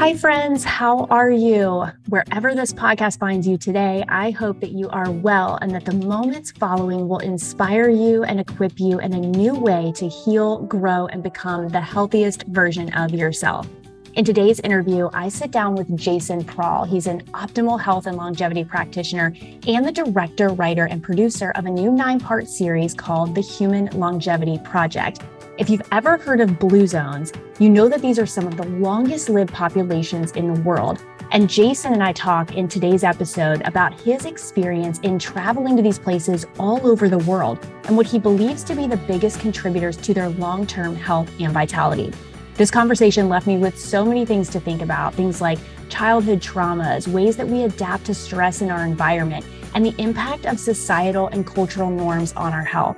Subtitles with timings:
[0.00, 0.64] Hi, friends.
[0.64, 1.84] How are you?
[2.08, 5.92] Wherever this podcast finds you today, I hope that you are well and that the
[5.92, 11.06] moments following will inspire you and equip you in a new way to heal, grow,
[11.08, 13.68] and become the healthiest version of yourself.
[14.14, 16.84] In today's interview, I sit down with Jason Prall.
[16.84, 19.34] He's an optimal health and longevity practitioner
[19.66, 23.84] and the director, writer, and producer of a new nine part series called The Human
[23.88, 25.20] Longevity Project.
[25.60, 28.64] If you've ever heard of blue zones, you know that these are some of the
[28.64, 31.04] longest lived populations in the world.
[31.32, 35.98] And Jason and I talk in today's episode about his experience in traveling to these
[35.98, 40.14] places all over the world and what he believes to be the biggest contributors to
[40.14, 42.10] their long term health and vitality.
[42.54, 45.58] This conversation left me with so many things to think about things like
[45.90, 50.58] childhood traumas, ways that we adapt to stress in our environment, and the impact of
[50.58, 52.96] societal and cultural norms on our health.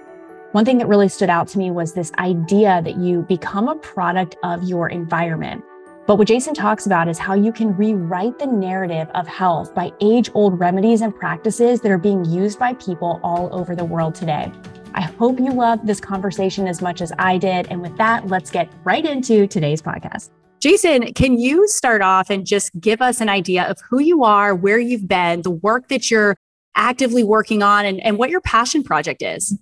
[0.53, 3.77] One thing that really stood out to me was this idea that you become a
[3.77, 5.65] product of your environment.
[6.07, 9.93] But what Jason talks about is how you can rewrite the narrative of health by
[10.03, 14.15] age old remedies and practices that are being used by people all over the world
[14.15, 14.53] today.
[14.93, 17.69] I hope you loved this conversation as much as I did.
[17.71, 20.29] And with that, let's get right into today's podcast.
[20.61, 24.55] Jason, can you start off and just give us an idea of who you are,
[24.55, 26.37] where you've been, the work that you're
[26.77, 29.57] actively working on, and, and what your passion project is?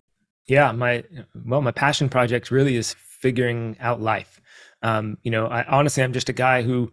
[0.51, 1.05] Yeah, my
[1.47, 4.41] well, my passion project really is figuring out life.
[4.83, 6.91] Um, you know, I honestly, I'm just a guy who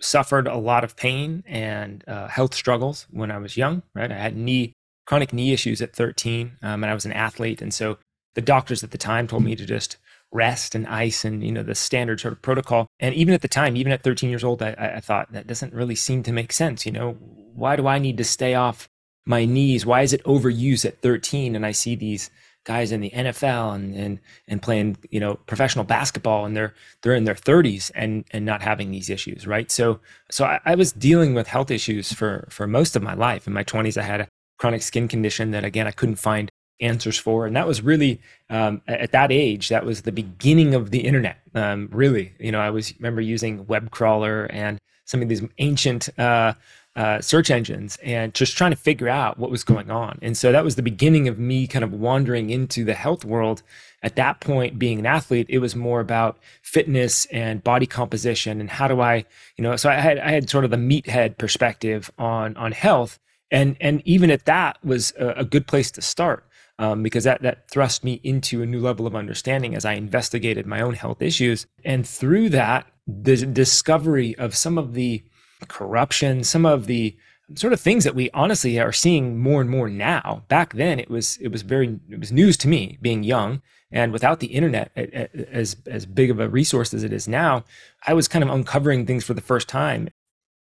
[0.00, 3.82] suffered a lot of pain and uh, health struggles when I was young.
[3.94, 4.72] Right, I had knee
[5.06, 7.98] chronic knee issues at 13, um, and I was an athlete, and so
[8.36, 9.98] the doctors at the time told me to just
[10.32, 12.86] rest and ice and you know the standard sort of protocol.
[13.00, 15.74] And even at the time, even at 13 years old, I, I thought that doesn't
[15.74, 16.86] really seem to make sense.
[16.86, 18.88] You know, why do I need to stay off
[19.26, 19.84] my knees?
[19.84, 21.54] Why is it overused at 13?
[21.54, 22.30] And I see these
[22.64, 27.14] guys in the NFL and and and playing you know professional basketball and they're they're
[27.14, 29.70] in their 30s and and not having these issues right?
[29.70, 33.46] So so I, I, was dealing with health issues for for most of my life.
[33.46, 37.18] In my 20s I had a chronic skin condition that again I couldn't find answers
[37.18, 37.46] for.
[37.46, 38.20] And that was really
[38.50, 42.32] um, at that age that was the beginning of the internet um, really.
[42.38, 46.54] You know I was remember using web crawler and some of these ancient uh,
[46.96, 50.18] uh, search engines and just trying to figure out what was going on.
[50.22, 53.62] And so that was the beginning of me kind of wandering into the health world.
[54.02, 58.70] At that point, being an athlete, it was more about fitness and body composition and
[58.70, 59.24] how do I,
[59.56, 63.18] you know, so I had I had sort of the meathead perspective on on health.
[63.50, 66.46] And and even at that was a, a good place to start.
[66.76, 70.66] Um, because that that thrust me into a new level of understanding as I investigated
[70.66, 75.22] my own health issues, and through that, the discovery of some of the
[75.68, 77.16] corruption, some of the
[77.54, 80.44] sort of things that we honestly are seeing more and more now.
[80.48, 84.12] Back then, it was it was very it was news to me being young and
[84.12, 87.64] without the internet as as big of a resource as it is now.
[88.06, 90.08] I was kind of uncovering things for the first time.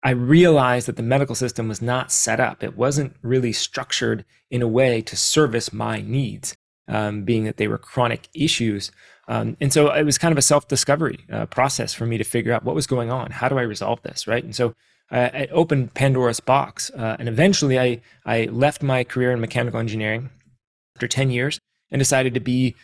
[0.03, 2.62] I realized that the medical system was not set up.
[2.62, 6.55] It wasn't really structured in a way to service my needs,
[6.88, 8.93] um, being that they were chronic issues.
[9.29, 12.25] Um, and so it was kind of a self discovery uh, process for me to
[12.25, 13.31] figure out what was going on.
[13.31, 14.27] How do I resolve this?
[14.27, 14.45] Right.
[14.45, 14.75] And so
[15.11, 16.91] uh, I opened Pandora's box.
[16.91, 20.31] Uh, and eventually I, I left my career in mechanical engineering
[20.97, 21.59] after 10 years
[21.91, 22.75] and decided to be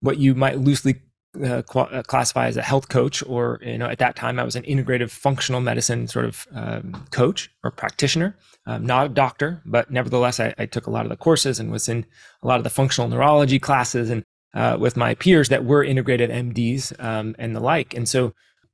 [0.00, 0.96] what you might loosely
[1.42, 4.56] uh, uh, classify as a health coach, or you know, at that time I was
[4.56, 8.36] an integrative functional medicine sort of um, coach or practitioner.
[8.64, 11.70] Um, not a doctor, but nevertheless, I, I, took a lot of the courses and
[11.70, 12.06] was in
[12.42, 14.24] a lot of the functional neurology classes and
[14.56, 17.94] uh, with my peers that were integrated MDs um, and the like.
[17.94, 18.32] And so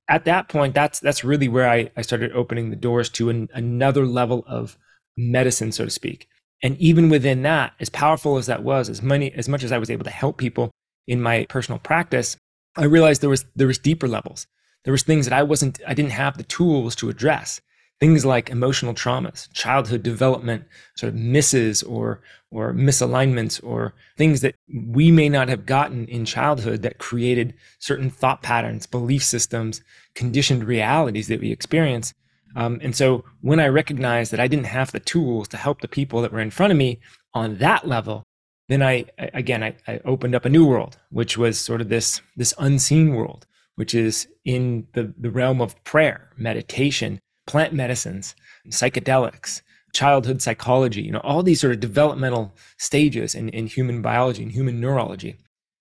[0.08, 3.48] at that point, that's that's really where I, I started opening the doors to an,
[3.52, 4.78] another level of
[5.16, 6.28] medicine, so to speak.
[6.62, 9.78] And even within that, as powerful as that was, as many as much as I
[9.78, 10.70] was able to help people
[11.08, 12.36] in my personal practice,
[12.76, 14.46] I realized there was there was deeper levels.
[14.84, 17.60] There was things that I wasn't I didn't have the tools to address
[18.02, 20.64] things like emotional traumas, childhood development
[20.96, 22.20] sort of misses or
[22.50, 24.56] or misalignments or things that
[24.92, 29.82] we may not have gotten in childhood that created certain thought patterns, belief systems,
[30.16, 32.12] conditioned realities that we experience.
[32.56, 35.86] Um, and so when I recognized that I didn't have the tools to help the
[35.86, 36.98] people that were in front of me
[37.34, 38.24] on that level,
[38.68, 42.20] then I again I, I opened up a new world, which was sort of this
[42.36, 43.46] this unseen world,
[43.76, 48.34] which is in the, the realm of prayer, meditation, plant medicines,
[48.68, 49.62] psychedelics,
[49.92, 54.52] childhood psychology, you know, all these sort of developmental stages in, in human biology and
[54.52, 55.36] human neurology.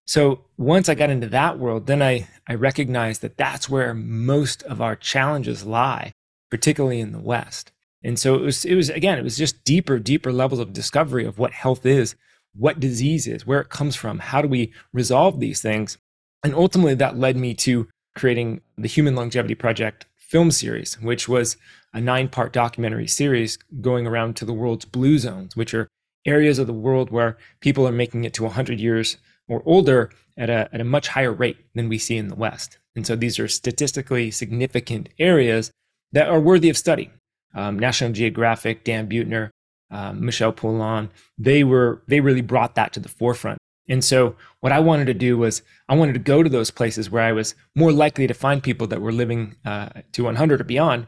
[0.05, 4.63] So once I got into that world, then I, I recognized that that's where most
[4.63, 6.11] of our challenges lie,
[6.49, 7.71] particularly in the West.
[8.03, 11.23] And so it was, it was again, it was just deeper, deeper levels of discovery
[11.23, 12.15] of what health is,
[12.53, 15.97] what disease is, where it comes from, how do we resolve these things.
[16.43, 21.57] And ultimately that led me to creating the Human Longevity Project film series, which was
[21.93, 25.89] a nine part documentary series going around to the world's blue zones, which are
[26.25, 29.17] areas of the world where people are making it to 100 years
[29.49, 32.77] or older at a, at a much higher rate than we see in the West.
[32.95, 35.69] And so these are statistically significant areas
[36.13, 37.11] that are worthy of study.
[37.53, 39.49] Um, National Geographic, Dan Buettner,
[39.89, 43.57] um, Michel Poulain, they were they really brought that to the forefront.
[43.91, 47.11] And so what I wanted to do was I wanted to go to those places
[47.11, 50.63] where I was more likely to find people that were living uh, to 100 or
[50.63, 51.07] beyond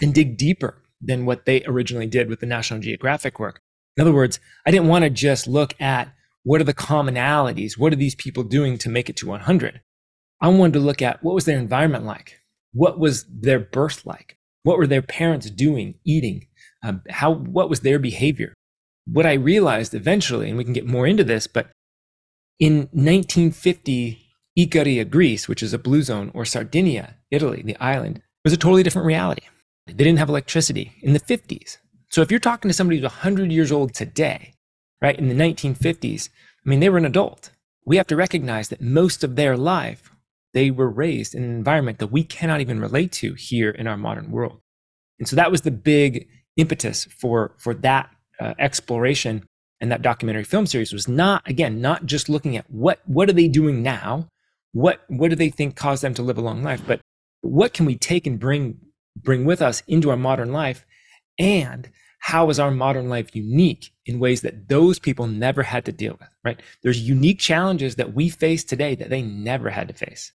[0.00, 3.60] and dig deeper than what they originally did with the National Geographic work.
[3.98, 6.10] In other words, I didn't want to just look at
[6.44, 7.76] what are the commonalities?
[7.76, 9.82] What are these people doing to make it to 100?
[10.40, 12.40] I wanted to look at what was their environment like?
[12.72, 14.38] What was their birth like?
[14.62, 16.46] What were their parents doing, eating?
[16.82, 18.54] Um, how, what was their behavior?
[19.06, 21.70] What I realized eventually, and we can get more into this, but
[22.58, 24.18] in 1950,
[24.58, 28.82] Icaria, Greece, which is a blue zone, or Sardinia, Italy, the island, was a totally
[28.82, 29.42] different reality.
[29.86, 31.78] They didn't have electricity in the 50s.
[32.10, 34.54] So if you're talking to somebody who's 100 years old today,
[35.00, 36.28] right, in the 1950s,
[36.64, 37.52] I mean, they were an adult.
[37.84, 40.10] We have to recognize that most of their life,
[40.52, 43.96] they were raised in an environment that we cannot even relate to here in our
[43.96, 44.60] modern world.
[45.18, 48.10] And so that was the big impetus for, for that
[48.40, 49.44] uh, exploration
[49.80, 53.34] and that documentary film series was not, again, not just looking at what, what are
[53.34, 54.28] they doing now?
[54.72, 56.82] What, what do they think caused them to live a long life?
[56.86, 57.00] But
[57.42, 58.78] what can we take and bring,
[59.16, 60.84] bring with us into our modern life?
[61.38, 61.88] And
[62.18, 66.16] how is our modern life unique in ways that those people never had to deal
[66.20, 66.60] with, right?
[66.82, 70.32] There's unique challenges that we face today that they never had to face,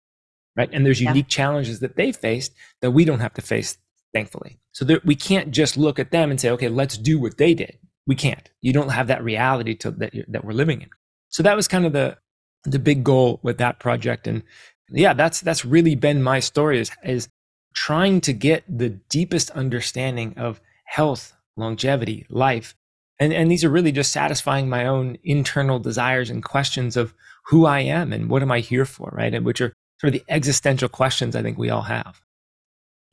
[0.55, 0.69] right?
[0.71, 1.35] And there's unique yeah.
[1.35, 3.77] challenges that they faced that we don't have to face,
[4.13, 4.59] thankfully.
[4.71, 7.77] So we can't just look at them and say, okay, let's do what they did.
[8.07, 8.49] We can't.
[8.61, 10.89] You don't have that reality to, that, that we're living in.
[11.29, 12.17] So that was kind of the,
[12.63, 14.27] the big goal with that project.
[14.27, 14.43] And
[14.89, 17.29] yeah, that's, that's really been my story is, is
[17.73, 22.75] trying to get the deepest understanding of health, longevity, life.
[23.19, 27.13] And, and these are really just satisfying my own internal desires and questions of
[27.45, 29.33] who I am and what am I here for, right?
[29.33, 32.21] And which are sort of the existential questions I think we all have.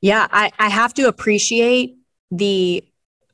[0.01, 1.95] Yeah, I, I have to appreciate
[2.31, 2.83] the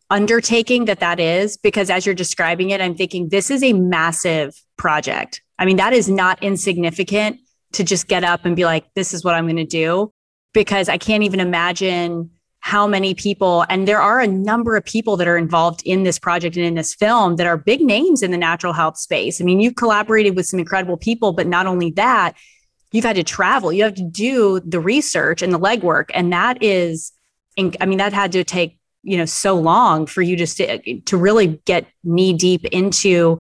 [0.09, 4.55] undertaking that that is because as you're describing it, I'm thinking this is a massive
[4.77, 5.41] project.
[5.57, 7.39] I mean, that is not insignificant
[7.73, 10.11] to just get up and be like, this is what I'm going to do
[10.53, 15.17] because I can't even imagine how many people, and there are a number of people
[15.17, 18.31] that are involved in this project and in this film that are big names in
[18.31, 19.39] the natural health space.
[19.39, 22.33] I mean, you've collaborated with some incredible people, but not only that,
[22.91, 26.09] you've had to travel, you have to do the research and the legwork.
[26.13, 27.11] And that is,
[27.57, 31.15] I mean, that had to take, you know, so long for you just to, to
[31.15, 33.37] really get knee deep into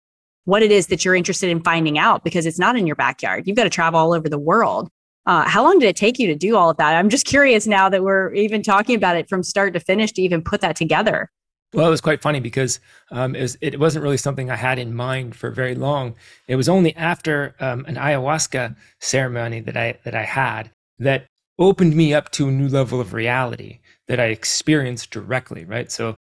[0.44, 3.46] what it is that you're interested in finding out because it's not in your backyard.
[3.46, 4.88] You've got to travel all over the world.
[5.26, 6.94] Uh, how long did it take you to do all of that?
[6.94, 10.22] I'm just curious now that we're even talking about it from start to finish to
[10.22, 11.30] even put that together.
[11.74, 12.80] Well, it was quite funny because
[13.10, 16.14] um, it, was, wasn't really something I had in mind for very long.
[16.46, 21.26] It was only after um, an ayahuasca ceremony that I that I had that
[21.58, 25.64] opened me up to a new level of reality that I experienced directly.
[25.64, 26.14] Right, so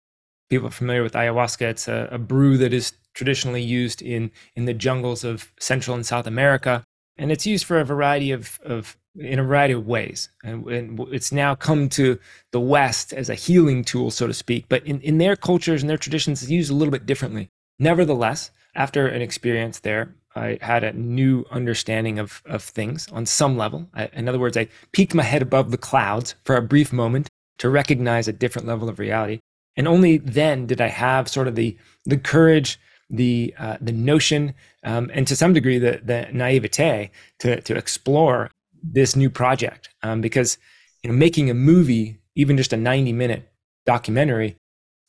[0.51, 1.63] people familiar with ayahuasca.
[1.63, 6.05] It's a, a brew that is traditionally used in in the jungles of Central and
[6.05, 6.85] South America
[7.17, 11.01] and it's used for a variety of, of in a variety of ways and, and,
[11.13, 12.19] it's now come to
[12.51, 15.91] the west as a healing tool so to speak but in, in their cultures and
[15.91, 20.83] their traditions it's used a little bit differently nevertheless after an experience there i had
[20.83, 25.15] a new understanding of, of things on some level I, in other words i peeked
[25.15, 28.99] my head above the clouds for a brief moment to recognize a different level of
[28.99, 29.41] reality.
[29.77, 32.79] And only then did i have sort of the the courage
[33.11, 38.51] the uh, the notion um, and to some degree the the naivete to to explore
[38.83, 39.89] this new project.
[40.03, 40.59] Um, because
[41.03, 43.49] you know making a movie even just a 90 minute
[43.87, 44.57] documentary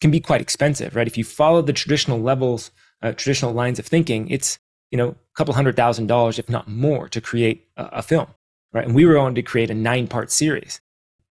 [0.01, 1.07] can be quite expensive right?
[1.07, 2.71] If you follow the traditional levels
[3.01, 4.59] uh, traditional lines of thinking it's
[4.91, 8.27] you know a couple hundred thousand dollars if not more to create a, a film
[8.73, 8.85] right?
[8.85, 10.81] And we were going to create a nine part series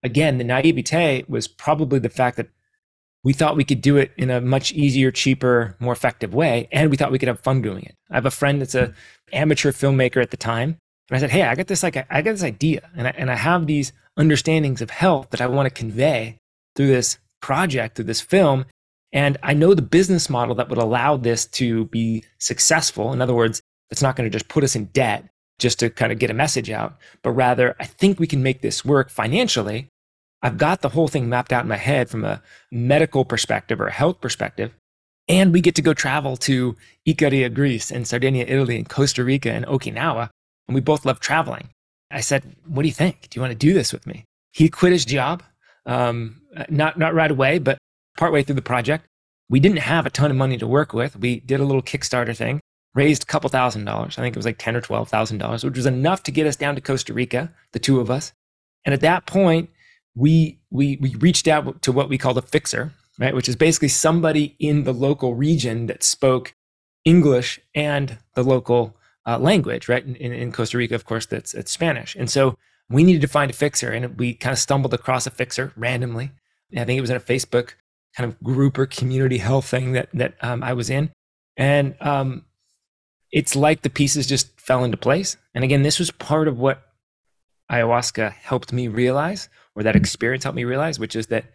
[0.05, 2.51] again the naivete was probably the fact that
[3.25, 6.91] we thought we could do it in a much easier, cheaper, more effective way, and
[6.91, 7.97] we thought we could have fun doing it.
[8.11, 8.93] I have a friend that's a
[9.33, 10.77] amateur filmmaker at the time,
[11.09, 13.31] and I said, "Hey, I got this like I got this idea, and I, and
[13.31, 16.37] I have these understandings of health that I want to convey
[16.77, 18.67] through this project, through this film,
[19.13, 23.13] and I know the business model that would allow this to be successful.
[23.13, 26.13] In other words, it's not going to just put us in debt just to kind
[26.13, 29.89] of get a message out, but rather I think we can make this work financially
[30.45, 33.89] I've got the whole thing mapped out in my head from a medical perspective or
[33.89, 34.73] a health perspective.
[35.29, 36.77] And we get to go travel to
[37.09, 40.31] Icaria, Greece, and Sardinia, Italy, and Costa Rica, and Okinawa.
[40.69, 41.71] And we both love traveling.
[42.13, 43.29] I said, What do you think?
[43.31, 44.27] Do you want to do this with me?
[44.53, 45.43] He quit his job
[45.87, 47.79] Um, not not right away, but
[48.19, 49.07] partway through the project,
[49.51, 51.17] we didn't have a ton of money to work with.
[51.19, 52.61] We did a little Kickstarter thing,
[52.95, 54.19] raised a couple thousand dollars.
[54.19, 56.47] I think it was like ten or twelve thousand dollars, which was enough to get
[56.47, 58.33] us down to Costa Rica, the two of us.
[58.85, 59.71] And at that point,
[60.15, 63.89] we we we reached out to what we called a fixer, right, which is basically
[63.89, 66.55] somebody in the local region that spoke
[67.05, 70.05] English and the local uh, language, right?
[70.05, 72.15] In, in, Costa Rica, of course, that's it's Spanish.
[72.15, 72.57] And so
[72.91, 76.31] we needed to find a fixer, and we kind of stumbled across a fixer randomly.
[76.77, 77.75] I think it was in a Facebook
[78.17, 81.11] kind of group or community health thing that that um, I was in,
[81.57, 82.45] and um,
[83.33, 85.37] it's like the pieces just fell into place.
[85.55, 86.83] And again, this was part of what
[87.71, 91.47] ayahuasca helped me realize, or that experience helped me realize, which is that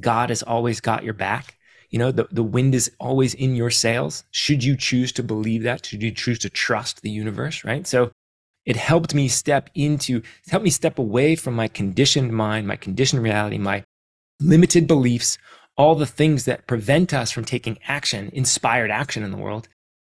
[0.00, 1.56] God has always got your back.
[1.90, 4.24] You know, the, the wind is always in your sails.
[4.30, 5.86] Should you choose to believe that?
[5.86, 7.86] Should you choose to trust the universe, right?
[7.86, 8.10] So
[8.66, 13.22] it helped me step into, helped me step away from my conditioned mind, my conditioned
[13.22, 13.82] reality, my
[14.40, 15.38] limited beliefs,
[15.76, 19.68] all the things that prevent us from taking action, inspired action in the world.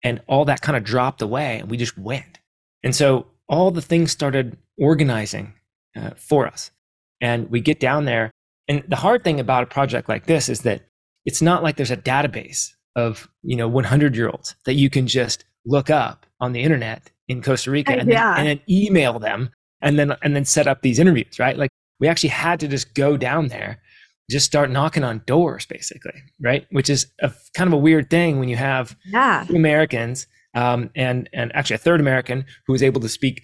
[0.01, 2.39] And all that kind of dropped away and we just went.
[2.84, 5.53] And so all the things started organizing
[5.96, 6.72] uh, for us.
[7.21, 8.31] And we get down there.
[8.67, 10.83] And the hard thing about a project like this is that
[11.25, 15.07] it's not like there's a database of, you know, 100 year olds that you can
[15.07, 18.35] just look up on the internet in Costa Rica and, yeah.
[18.35, 19.49] then, and then email them
[19.81, 21.57] and then, and then set up these interviews, right?
[21.57, 23.79] Like we actually had to just go down there
[24.29, 28.39] just start knocking on doors basically right which is a kind of a weird thing
[28.39, 29.43] when you have yeah.
[29.47, 33.43] two americans um, and and actually a third american who was able to speak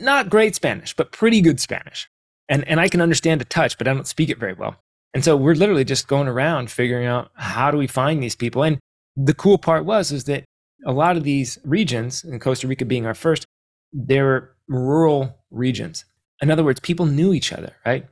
[0.00, 2.08] not great spanish but pretty good spanish
[2.48, 4.76] and and i can understand a touch but i don't speak it very well
[5.14, 8.62] and so we're literally just going around figuring out how do we find these people
[8.62, 8.78] and
[9.16, 10.44] the cool part was is that
[10.84, 13.44] a lot of these regions and costa rica being our first
[13.92, 16.04] they're rural regions
[16.42, 18.06] in other words people knew each other right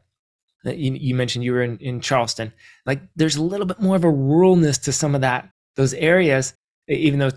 [0.67, 2.53] uh, you, you mentioned you were in, in Charleston.
[2.87, 6.55] Like there's a little bit more of a ruralness to some of that, those areas,
[6.89, 7.31] even though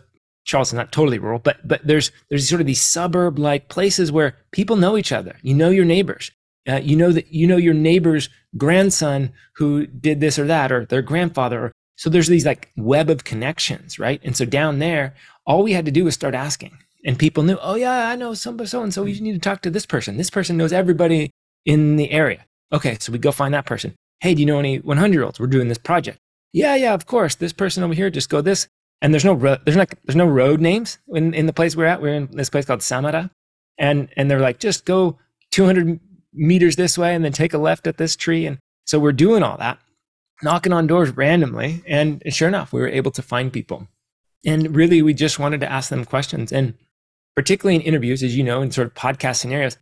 [0.46, 4.38] Charleston's not totally rural, but but there's there's sort of these suburb like places where
[4.52, 5.36] people know each other.
[5.42, 6.32] You know your neighbors.
[6.68, 10.86] Uh, you know that you know your neighbor's grandson who did this or that, or
[10.86, 11.66] their grandfather.
[11.66, 14.22] Or, so there's these like web of connections, right?
[14.24, 17.58] And so down there, all we had to do was start asking, and people knew,
[17.62, 19.06] oh yeah, I know so and so.
[19.06, 20.18] You need to talk to this person.
[20.18, 21.32] This person knows everybody
[21.66, 22.46] in the area.
[22.74, 23.96] Okay, so we go find that person.
[24.20, 25.40] Hey, do you know any 100 year olds?
[25.40, 26.18] We're doing this project.
[26.54, 27.36] Yeah, yeah, of course.
[27.36, 28.68] This person over here, just go this.
[29.02, 32.02] And there's no there's not there's no road names in, in the place we're at.
[32.02, 33.30] We're in this place called Samara,
[33.78, 35.20] and and they're like, just go
[35.52, 36.00] 200
[36.38, 38.46] meters this way, and then take a left at this tree.
[38.46, 39.80] And so we're doing all that,
[40.42, 43.88] knocking on doors randomly, and sure enough, we were able to find people.
[44.46, 46.74] And really, we just wanted to ask them questions, and
[47.36, 49.78] particularly in interviews, as you know, in sort of podcast scenarios,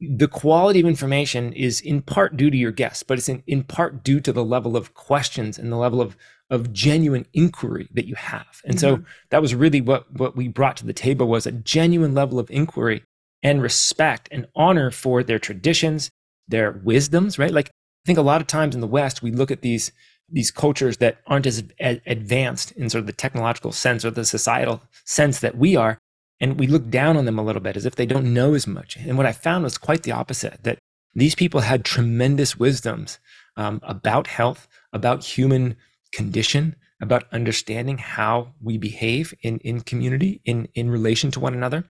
[0.00, 3.62] the quality of information is in part due to your guests, but it's in, in
[3.62, 6.16] part due to the level of questions and the level of
[6.48, 8.60] of genuine inquiry that you have.
[8.64, 9.02] And mm-hmm.
[9.02, 12.38] so that was really what what we brought to the table was a genuine level
[12.38, 13.02] of inquiry
[13.46, 16.10] and respect and honor for their traditions,
[16.48, 17.52] their wisdoms, right?
[17.52, 19.92] Like I think a lot of times in the West we look at these
[20.28, 24.82] these cultures that aren't as advanced in sort of the technological sense or the societal
[25.04, 25.96] sense that we are
[26.40, 28.66] and we look down on them a little bit as if they don't know as
[28.66, 28.96] much.
[28.96, 30.80] And what I found was quite the opposite that
[31.14, 33.20] these people had tremendous wisdoms
[33.56, 35.76] um, about health, about human
[36.12, 41.84] condition, about understanding how we behave in, in community, in, in relation to one another.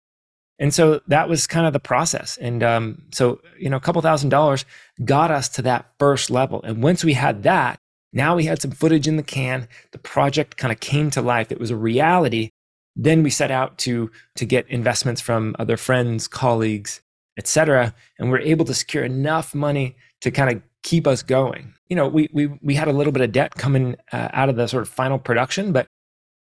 [0.58, 2.38] And so that was kind of the process.
[2.38, 4.64] And um, so, you know, a couple thousand dollars
[5.04, 6.62] got us to that first level.
[6.62, 7.78] And once we had that,
[8.12, 9.68] now we had some footage in the can.
[9.92, 11.52] The project kind of came to life.
[11.52, 12.50] It was a reality
[12.96, 17.02] then we set out to to get investments from other friends, colleagues,
[17.36, 17.94] etc.
[18.18, 21.74] And we're able to secure enough money to kind of keep us going.
[21.88, 24.56] You know, we we we had a little bit of debt coming uh, out of
[24.56, 25.86] the sort of final production, but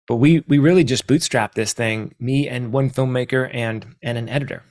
[0.08, 2.14] but we we really just bootstrapped this thing.
[2.20, 4.64] Me and one filmmaker and and an editor.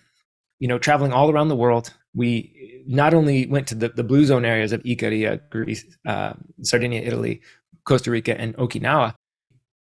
[0.59, 1.93] You know, traveling all around the world.
[2.15, 7.03] We not only went to the, the blue zone areas of Icaria, Greece, uh, Sardinia,
[7.03, 7.43] Italy,
[7.85, 9.15] Costa Rica, and Okinawa,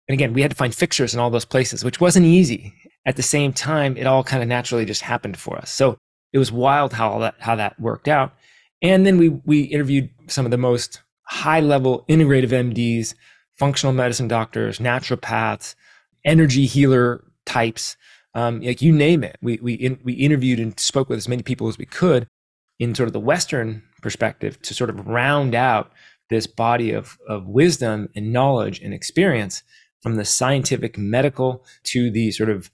[0.08, 2.74] and again, we had to find fixtures in all those places, which wasn't easy.
[3.06, 5.70] At the same time, it all kind of naturally just happened for us.
[5.70, 5.96] So
[6.32, 8.34] it was wild how that how that worked out.
[8.82, 13.14] And then we we interviewed some of the most high level integrative MDs,
[13.56, 15.74] functional medicine doctors, naturopaths,
[16.24, 17.96] energy healer types,
[18.34, 19.36] um, like you name it.
[19.42, 22.26] We we in, we interviewed and spoke with as many people as we could
[22.78, 25.92] in sort of the Western perspective to sort of round out
[26.30, 29.62] this body of of wisdom and knowledge and experience
[30.02, 32.70] from the scientific medical to the sort of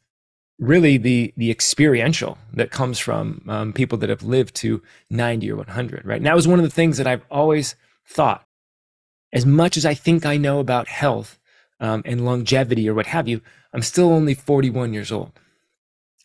[0.58, 5.56] really the the experiential that comes from um, people that have lived to 90 or
[5.56, 7.75] 100 right and that was one of the things that i've always
[8.06, 8.44] thought
[9.32, 11.38] as much as i think i know about health
[11.80, 13.40] um, and longevity or what have you
[13.72, 15.32] i'm still only 41 years old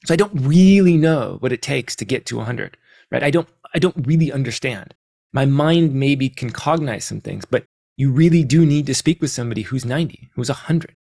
[0.06, 2.78] so i don't really know what it takes to get to 100
[3.12, 4.94] right i don't i don't really understand
[5.34, 7.66] my mind maybe can cognize some things but
[7.98, 10.96] you really do need to speak with somebody who's 90 who's 100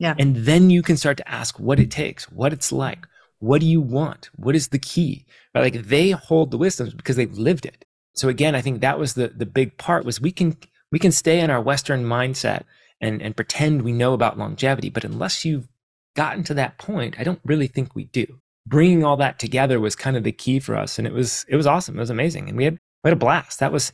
[0.00, 0.14] yeah.
[0.18, 3.06] And then you can start to ask what it takes, what it's like,
[3.38, 5.26] what do you want, what is the key?
[5.54, 5.74] Right?
[5.74, 7.84] Like they hold the wisdoms because they've lived it.
[8.14, 10.56] So again, I think that was the the big part was we can
[10.92, 12.64] we can stay in our Western mindset
[13.00, 15.68] and and pretend we know about longevity, but unless you've
[16.16, 18.40] gotten to that point, I don't really think we do.
[18.66, 21.56] Bringing all that together was kind of the key for us, and it was it
[21.56, 21.96] was awesome.
[21.96, 23.58] It was amazing, and we had we had a blast.
[23.60, 23.92] That was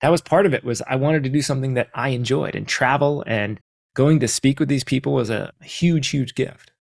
[0.00, 0.64] that was part of it.
[0.64, 3.58] Was I wanted to do something that I enjoyed and travel and
[3.94, 6.72] going to speak with these people was a huge, huge gift.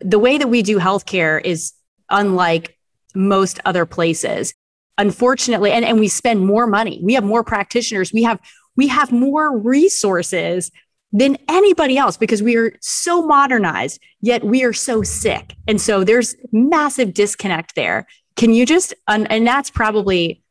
[0.00, 1.72] The way that we do healthcare is
[2.10, 2.76] unlike
[3.14, 4.54] most other places.
[4.98, 7.00] Unfortunately, and, and we spend more money.
[7.02, 8.12] We have more practitioners.
[8.12, 8.40] We have
[8.76, 10.70] we have more resources
[11.12, 15.54] than anybody else because we are so modernized, yet we are so sick.
[15.66, 18.06] And so there's massive disconnect there.
[18.34, 20.42] Can you just, and that's probably,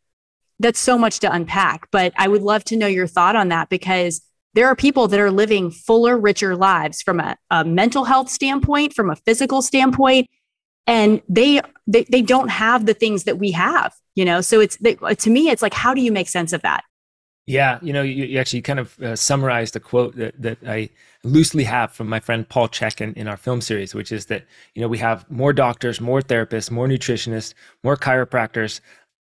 [0.59, 3.69] that's so much to unpack, but I would love to know your thought on that
[3.69, 4.21] because
[4.53, 8.93] there are people that are living fuller, richer lives from a, a mental health standpoint,
[8.93, 10.29] from a physical standpoint,
[10.87, 13.93] and they, they they don't have the things that we have.
[14.15, 16.61] You know, so it's they, to me, it's like, how do you make sense of
[16.61, 16.85] that?
[17.47, 20.89] Yeah, you know, you, you actually kind of uh, summarized a quote that, that I
[21.23, 24.45] loosely have from my friend Paul Chek in, in our film series, which is that,
[24.73, 28.81] you know, we have more doctors, more therapists, more nutritionists, more chiropractors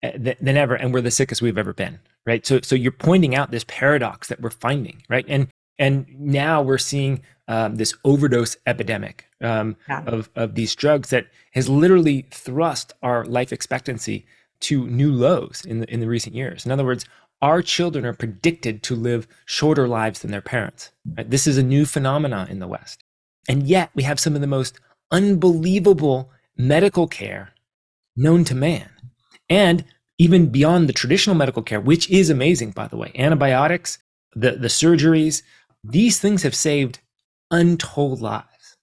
[0.05, 2.47] uh, than ever, and we're the sickest we've ever been, right?
[2.47, 5.25] So, so you're pointing out this paradox that we're finding, right?
[5.29, 5.49] And
[5.79, 10.03] and now we're seeing um, this overdose epidemic um, yeah.
[10.07, 14.27] of of these drugs that has literally thrust our life expectancy
[14.61, 16.65] to new lows in the in the recent years.
[16.65, 17.05] In other words,
[17.43, 20.91] our children are predicted to live shorter lives than their parents.
[21.17, 21.29] Right?
[21.29, 23.03] This is a new phenomenon in the West,
[23.49, 24.79] and yet we have some of the most
[25.11, 27.53] unbelievable medical care
[28.17, 28.91] known to man,
[29.49, 29.85] and
[30.19, 33.99] even beyond the traditional medical care, which is amazing, by the way, antibiotics,
[34.35, 35.43] the, the surgeries,
[35.85, 37.01] these things have saved
[37.51, 38.77] untold lives.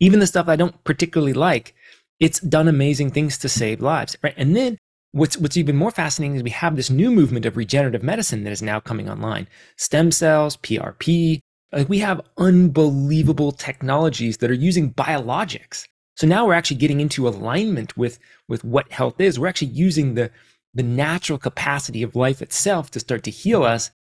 [0.00, 1.74] Even the stuff I don't particularly like,
[2.20, 4.16] it's done amazing things to save lives.
[4.22, 4.34] Right.
[4.36, 4.78] And then
[5.18, 8.52] what's what's even more fascinating is we have this new movement of regenerative medicine that
[8.52, 9.48] is now coming online.
[9.76, 11.40] Stem cells, PRP.
[11.72, 15.84] Like we have unbelievable technologies that are using biologics.
[16.18, 19.38] So now we're actually getting into alignment with, with what health is.
[19.38, 20.32] We're actually using the,
[20.74, 23.92] the natural capacity of life itself to start to heal us.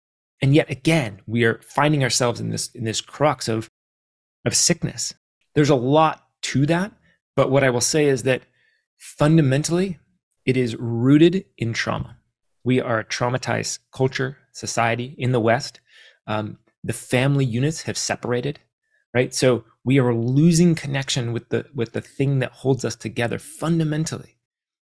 [0.40, 3.68] And yet again, we are finding ourselves in this, in this crux of,
[4.46, 5.12] of sickness.
[5.54, 6.92] There's a lot to that.
[7.34, 8.42] But what I will say is that
[8.96, 9.98] fundamentally,
[10.46, 12.16] it is rooted in trauma.
[12.64, 15.80] We are a traumatized culture, society in the West.
[16.26, 18.60] Um, the family units have separated,
[19.12, 19.34] right?
[19.34, 24.36] So we are losing connection with the with the thing that holds us together fundamentally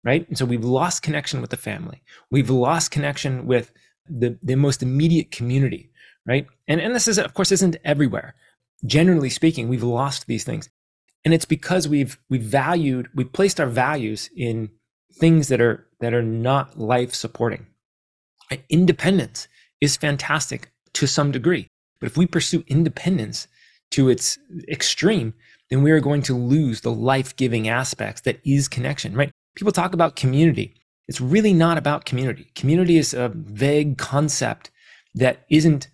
[0.04, 0.26] right?
[0.28, 2.02] And so we've lost connection with the family.
[2.30, 3.72] We've lost connection with
[4.08, 5.90] the, the most immediate community,
[6.26, 6.46] right?
[6.68, 8.34] And, and this is, of course, isn't everywhere.
[8.84, 10.70] Generally speaking, we've lost these things.
[11.24, 14.70] And it's because we've we've valued, we've placed our values in
[15.14, 17.66] things that are that are not life supporting.
[18.50, 19.48] Uh, independence
[19.80, 21.66] is fantastic to some degree.
[22.00, 23.46] But if we pursue independence
[23.92, 25.34] to its extreme,
[25.68, 29.30] then we are going to lose the life giving aspects that is connection, right?
[29.56, 30.74] people talk about community.
[31.08, 32.50] It's really not about community.
[32.54, 34.70] Community is a vague concept
[35.14, 35.88] that isn't,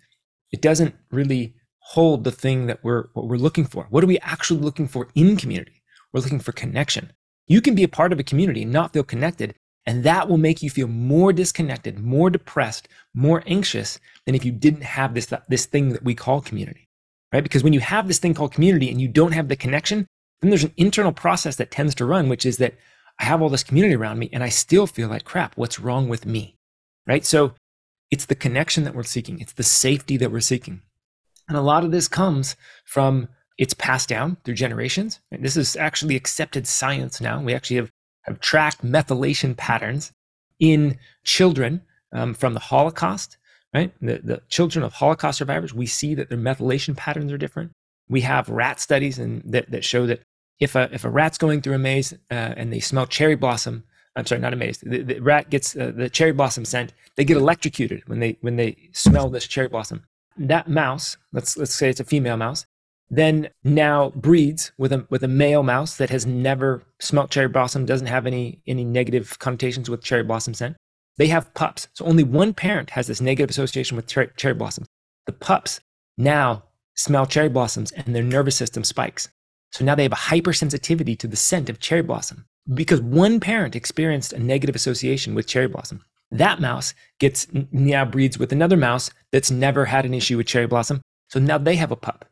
[0.51, 3.87] it doesn't really hold the thing that we're what we're looking for.
[3.89, 5.81] What are we actually looking for in community?
[6.13, 7.11] We're looking for connection.
[7.47, 9.55] You can be a part of a community and not feel connected,
[9.85, 14.51] and that will make you feel more disconnected, more depressed, more anxious than if you
[14.51, 16.87] didn't have this this thing that we call community.
[17.33, 17.43] Right?
[17.43, 20.07] Because when you have this thing called community and you don't have the connection,
[20.41, 22.75] then there's an internal process that tends to run, which is that
[23.19, 25.57] I have all this community around me and I still feel like crap.
[25.57, 26.55] What's wrong with me?
[27.05, 27.25] Right.
[27.25, 27.53] So
[28.11, 30.81] it's the connection that we're seeking, it's the safety that we're seeking.
[31.47, 32.55] And a lot of this comes
[32.85, 35.19] from it's passed down through generations.
[35.31, 37.41] And this is actually accepted science now.
[37.41, 37.91] We actually have,
[38.23, 40.11] have tracked methylation patterns
[40.59, 41.81] in children
[42.13, 43.37] um, from the Holocaust,
[43.73, 43.91] right?
[44.01, 47.71] The, the children of Holocaust survivors, we see that their methylation patterns are different.
[48.09, 50.21] We have rat studies and that, that show that
[50.59, 53.83] if a if a rat's going through a maze uh, and they smell cherry blossom,
[54.15, 54.79] I'm sorry, not a maze.
[54.79, 56.93] The, the rat gets uh, the cherry blossom scent.
[57.15, 60.03] They get electrocuted when they when they smell this cherry blossom.
[60.37, 62.65] That mouse, let's let's say it's a female mouse,
[63.09, 67.85] then now breeds with a with a male mouse that has never smelt cherry blossom,
[67.85, 70.75] doesn't have any any negative connotations with cherry blossom scent.
[71.17, 71.87] They have pups.
[71.93, 74.87] So only one parent has this negative association with cherry, cherry blossoms.
[75.25, 75.79] The pups
[76.17, 76.63] now
[76.95, 79.29] smell cherry blossoms and their nervous system spikes.
[79.71, 83.75] So now they have a hypersensitivity to the scent of cherry blossom because one parent
[83.75, 86.03] experienced a negative association with cherry blossom.
[86.31, 90.67] That mouse gets now breeds with another mouse that's never had an issue with cherry
[90.67, 91.01] blossom.
[91.29, 92.25] So now they have a pup.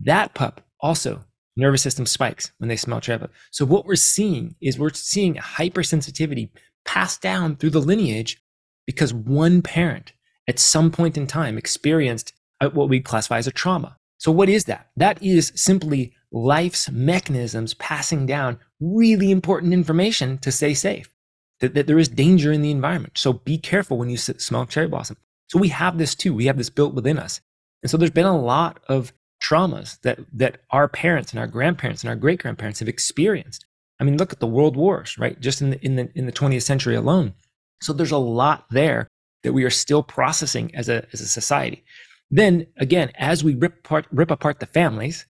[0.00, 1.24] That pup also
[1.56, 3.34] nervous system spikes when they smell cherry blossom.
[3.50, 6.50] So what we're seeing is we're seeing hypersensitivity
[6.84, 8.42] passed down through the lineage
[8.86, 10.12] because one parent
[10.48, 13.96] at some point in time experienced uh, what we classify as a trauma.
[14.18, 14.90] So what is that?
[14.96, 21.12] That is simply life's mechanisms passing down really important information to stay safe,
[21.60, 23.18] that, that there is danger in the environment.
[23.18, 25.16] So be careful when you smell cherry blossom.
[25.48, 26.34] So we have this too.
[26.34, 27.40] We have this built within us.
[27.82, 32.02] And so there's been a lot of traumas that, that our parents and our grandparents
[32.02, 33.64] and our great grandparents have experienced.
[33.98, 35.38] I mean, look at the world wars, right?
[35.40, 37.34] Just in the, in the, in the 20th century alone.
[37.82, 39.08] So there's a lot there
[39.42, 41.84] that we are still processing as a, as a society.
[42.30, 45.26] Then again, as we rip apart, rip apart the families,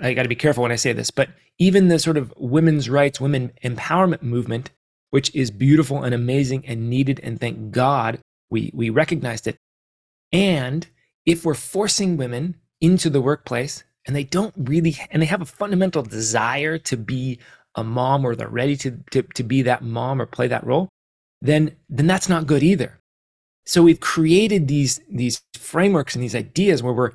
[0.00, 2.90] I got to be careful when I say this, but even the sort of women's
[2.90, 4.70] rights, women empowerment movement,
[5.10, 8.18] which is beautiful and amazing and needed, and thank God
[8.50, 9.56] we, we recognized it.
[10.32, 10.86] And
[11.26, 15.46] if we're forcing women into the workplace and they don't really, and they have a
[15.46, 17.38] fundamental desire to be
[17.74, 20.90] a mom or they're ready to, to, to be that mom or play that role,
[21.40, 22.98] then, then that's not good either.
[23.64, 27.12] So we've created these, these frameworks and these ideas where we're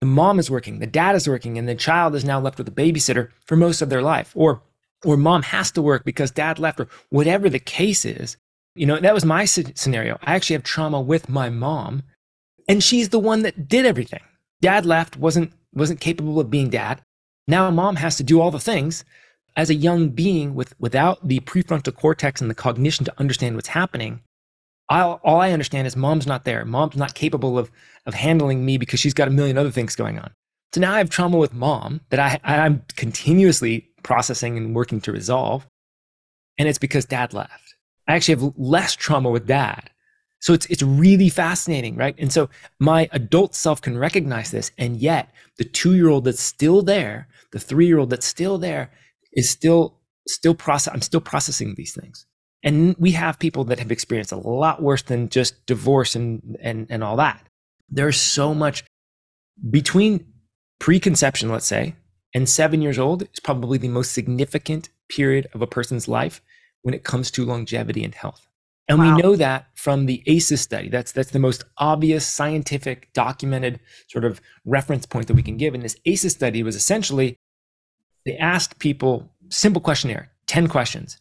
[0.00, 2.68] the mom is working, the dad is working, and the child is now left with
[2.68, 4.32] a babysitter for most of their life.
[4.34, 4.62] Or
[5.04, 8.36] or mom has to work because dad left, or whatever the case is.
[8.74, 10.18] You know, that was my scenario.
[10.22, 12.02] I actually have trauma with my mom,
[12.68, 14.20] and she's the one that did everything.
[14.60, 17.02] Dad left, wasn't wasn't capable of being dad.
[17.46, 19.04] Now mom has to do all the things
[19.56, 23.68] as a young being with without the prefrontal cortex and the cognition to understand what's
[23.68, 24.20] happening.
[24.88, 26.64] I'll, all I understand is mom's not there.
[26.64, 27.70] Mom's not capable of,
[28.06, 30.32] of handling me because she's got a million other things going on.
[30.72, 35.12] So now I have trauma with mom that I, I'm continuously processing and working to
[35.12, 35.66] resolve.
[36.58, 37.74] And it's because dad left.
[38.06, 39.90] I actually have less trauma with dad.
[40.46, 42.14] So it's, it's really fascinating, right?
[42.18, 44.70] And so my adult self can recognize this.
[44.78, 45.28] And yet
[45.58, 48.92] the two year old that's still there, the three year old that's still there
[49.32, 50.94] is still, still process.
[50.94, 52.26] I'm still processing these things.
[52.62, 56.86] And we have people that have experienced a lot worse than just divorce and, and,
[56.90, 57.44] and all that.
[57.88, 58.84] There's so much
[59.68, 60.32] between
[60.78, 61.96] preconception, let's say,
[62.36, 66.40] and seven years old is probably the most significant period of a person's life
[66.82, 68.45] when it comes to longevity and health.
[68.88, 69.16] And wow.
[69.16, 70.88] we know that from the ACEs study.
[70.88, 75.74] That's that's the most obvious scientific documented sort of reference point that we can give.
[75.74, 77.36] And this ACEs study was essentially
[78.24, 81.18] they asked people simple questionnaire, 10 questions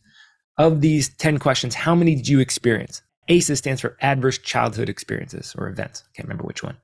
[0.57, 3.01] of these 10 questions, how many did you experience?
[3.27, 6.03] ACEs stands for adverse childhood experiences or events.
[6.05, 6.77] I can't remember which one,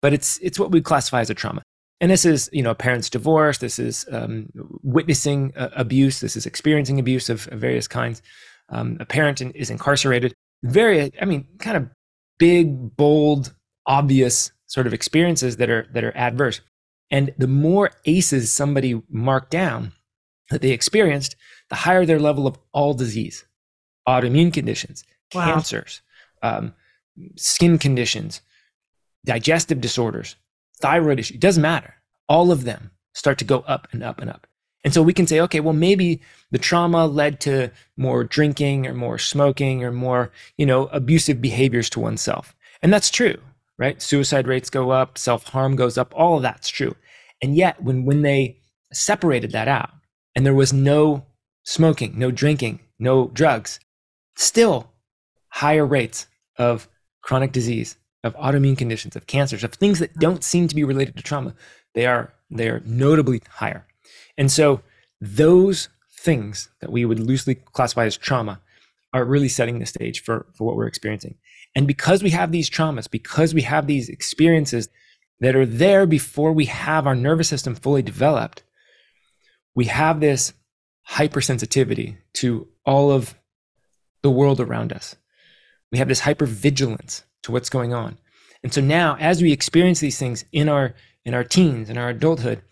[0.00, 1.62] but it's it's what we classify as a trauma.
[2.00, 3.58] And this is, you know, parents' divorce.
[3.58, 4.48] This is um,
[4.84, 6.20] witnessing uh, abuse.
[6.20, 8.22] This is experiencing abuse of, of various kinds.
[8.70, 10.34] Um, a parent in, is incarcerated.
[10.62, 11.88] Very, I mean, kind of
[12.38, 13.54] big, bold,
[13.86, 16.60] obvious sort of experiences that are that are adverse.
[17.10, 19.92] And the more ACEs somebody marked down
[20.50, 21.36] that they experienced,
[21.70, 23.44] the higher their level of all disease,
[24.06, 25.04] autoimmune conditions,
[25.34, 25.44] wow.
[25.44, 26.02] cancers,
[26.42, 26.74] um,
[27.36, 28.42] skin conditions,
[29.24, 30.36] digestive disorders,
[30.80, 31.94] thyroid issue, it doesn't matter.
[32.28, 34.46] All of them start to go up and up and up.
[34.84, 38.94] And so we can say, okay, well, maybe the trauma led to more drinking or
[38.94, 42.54] more smoking or more, you know, abusive behaviors to oneself.
[42.80, 43.36] And that's true,
[43.76, 44.00] right?
[44.00, 46.94] Suicide rates go up, self harm goes up, all of that's true.
[47.42, 48.60] And yet, when, when they
[48.92, 49.90] separated that out
[50.34, 51.26] and there was no
[51.64, 53.80] smoking, no drinking, no drugs,
[54.36, 54.92] still
[55.48, 56.88] higher rates of
[57.22, 61.16] chronic disease, of autoimmune conditions, of cancers, of things that don't seem to be related
[61.16, 61.54] to trauma.
[61.94, 63.86] They are they are notably higher.
[64.36, 64.80] And so
[65.20, 68.60] those things that we would loosely classify as trauma
[69.12, 71.36] are really setting the stage for, for what we're experiencing.
[71.74, 74.88] And because we have these traumas, because we have these experiences
[75.40, 78.62] that are there before we have our nervous system fully developed,
[79.74, 80.52] we have this
[81.10, 83.34] hypersensitivity to all of
[84.22, 85.16] the world around us.
[85.90, 88.18] We have this hypervigilance to what's going on.
[88.62, 90.94] And so now as we experience these things in our
[91.24, 92.62] in our teens, in our adulthood,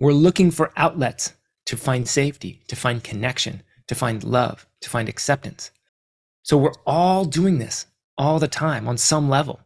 [0.00, 1.32] we're looking for outlets
[1.66, 5.70] to find safety, to find connection, to find love, to find acceptance.
[6.42, 7.86] So we're all doing this
[8.18, 9.60] all the time on some level,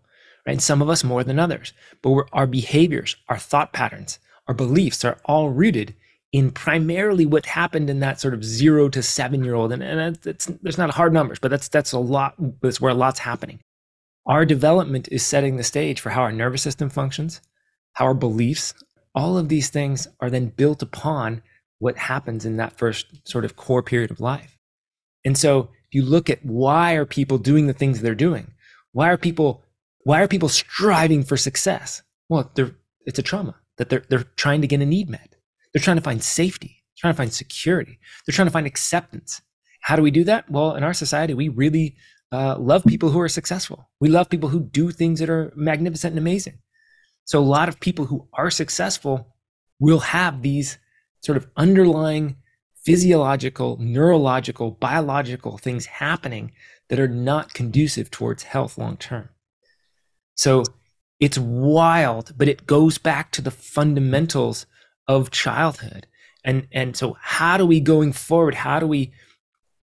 [0.46, 0.60] right?
[0.60, 1.72] Some of us more than others.
[2.02, 5.94] But our behaviors, our thought patterns, our beliefs are all rooted
[6.32, 9.72] in primarily what happened in that sort of zero to seven year old.
[9.72, 12.94] And, and it's, there's not hard numbers, but that's, that's a lot, that's where a
[12.94, 13.60] lot's happening.
[14.26, 17.40] Our development is setting the stage for how our nervous system functions,
[17.94, 18.74] how our beliefs,
[19.18, 21.42] all of these things are then built upon
[21.80, 24.56] what happens in that first sort of core period of life.
[25.24, 28.52] And so if you look at why are people doing the things they're doing?
[28.92, 29.64] Why are people
[30.04, 32.00] why are people striving for success?
[32.28, 32.76] Well, they're,
[33.06, 35.34] it's a trauma that they're, they're trying to get a need met.
[35.72, 37.98] They're trying to find safety, trying to find security.
[38.24, 39.42] They're trying to find acceptance.
[39.82, 40.48] How do we do that?
[40.48, 41.96] Well, in our society, we really
[42.32, 43.90] uh, love people who are successful.
[44.00, 46.58] We love people who do things that are magnificent and amazing.
[47.28, 49.34] So a lot of people who are successful
[49.78, 50.78] will have these
[51.20, 52.36] sort of underlying
[52.86, 56.52] physiological, neurological, biological things happening
[56.88, 59.28] that are not conducive towards health long term.
[60.36, 60.64] So
[61.20, 64.64] it's wild, but it goes back to the fundamentals
[65.06, 66.06] of childhood.
[66.46, 68.54] And and so how do we going forward?
[68.54, 69.12] How do we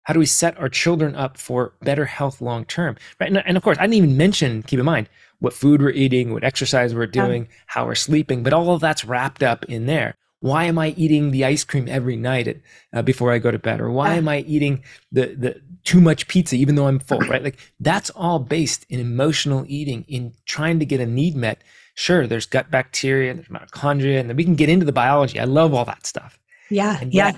[0.04, 2.98] how do we set our children up for better health long term?
[3.20, 3.30] Right.
[3.30, 5.10] And, and, of course, I didn't even mention, keep in mind,
[5.42, 7.52] what food we're eating, what exercise we're doing, yeah.
[7.66, 10.16] how we're sleeping, but all of that's wrapped up in there.
[10.40, 12.58] Why am I eating the ice cream every night at,
[12.94, 13.82] uh, before I go to bed?
[13.82, 17.44] Or why am I eating the, the too much pizza even though I'm full, right?
[17.44, 21.64] Like that's all based in emotional eating, in trying to get a need met.
[21.96, 25.40] Sure, there's gut bacteria and there's mitochondria, and we can get into the biology.
[25.40, 26.40] I love all that stuff.
[26.70, 27.00] Yeah.
[27.02, 27.34] And yeah.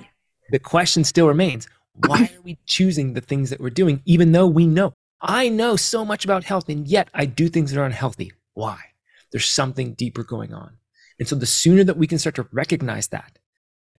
[0.51, 1.67] The question still remains
[2.05, 4.93] why are we choosing the things that we're doing, even though we know?
[5.23, 8.33] I know so much about health, and yet I do things that are unhealthy.
[8.53, 8.77] Why?
[9.31, 10.77] There's something deeper going on.
[11.17, 13.39] And so the sooner that we can start to recognize that,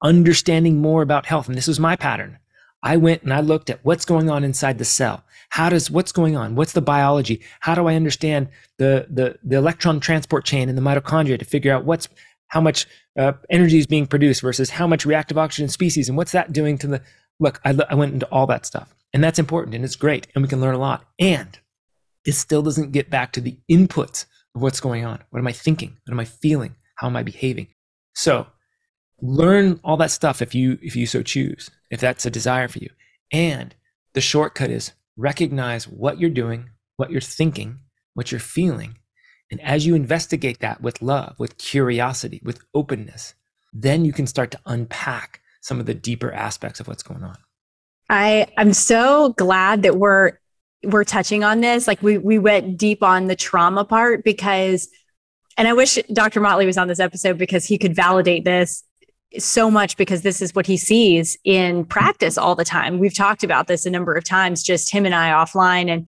[0.02, 2.40] understanding more about health, and this was my pattern.
[2.84, 5.24] I went and I looked at what's going on inside the cell.
[5.50, 6.56] How does what's going on?
[6.56, 7.42] What's the biology?
[7.62, 11.74] How do I understand the the, the electron transport chain in the mitochondria to figure
[11.74, 12.10] out what's
[12.48, 12.86] how much
[13.18, 16.78] uh, energy is being produced versus how much reactive oxygen species and what's that doing
[16.80, 17.02] to the
[17.40, 17.62] look?
[17.64, 20.50] I, I went into all that stuff, and that's important and it's great, and we
[20.50, 21.06] can learn a lot.
[21.20, 21.58] And
[22.26, 25.20] it still doesn't get back to the inputs of what's going on.
[25.30, 25.98] What am I thinking?
[26.06, 26.76] What am I feeling?
[26.96, 27.68] How am I behaving?
[28.16, 28.48] So
[29.22, 32.80] learn all that stuff if you if you so choose, if that's a desire for
[32.80, 32.90] you.
[33.32, 33.76] And
[34.14, 37.80] the shortcut is recognize what you're doing, what you're thinking,
[38.14, 38.98] what you're feeling.
[39.52, 43.36] And as you investigate that with love, with curiosity, with openness,
[43.72, 47.38] then you can start to unpack some of the deeper aspects of what's going on.
[48.14, 50.34] I I'm so glad that we're
[50.84, 51.88] we're touching on this.
[51.88, 54.88] Like we we went deep on the trauma part because
[55.58, 56.40] and I wish Dr.
[56.40, 58.84] Motley was on this episode because he could validate this
[59.40, 63.00] so much because this is what he sees in practice all the time.
[63.00, 65.90] We've talked about this a number of times, just him and I offline.
[65.90, 66.08] And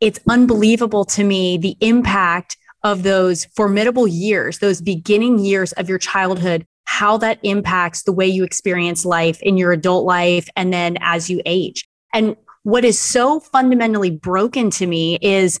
[0.00, 5.98] it's unbelievable to me the impact of those formidable years, those beginning years of your
[5.98, 6.64] childhood,
[7.00, 11.30] how that impacts the way you experience life in your adult life and then as
[11.30, 11.88] you age.
[12.12, 15.58] And what is so fundamentally broken to me is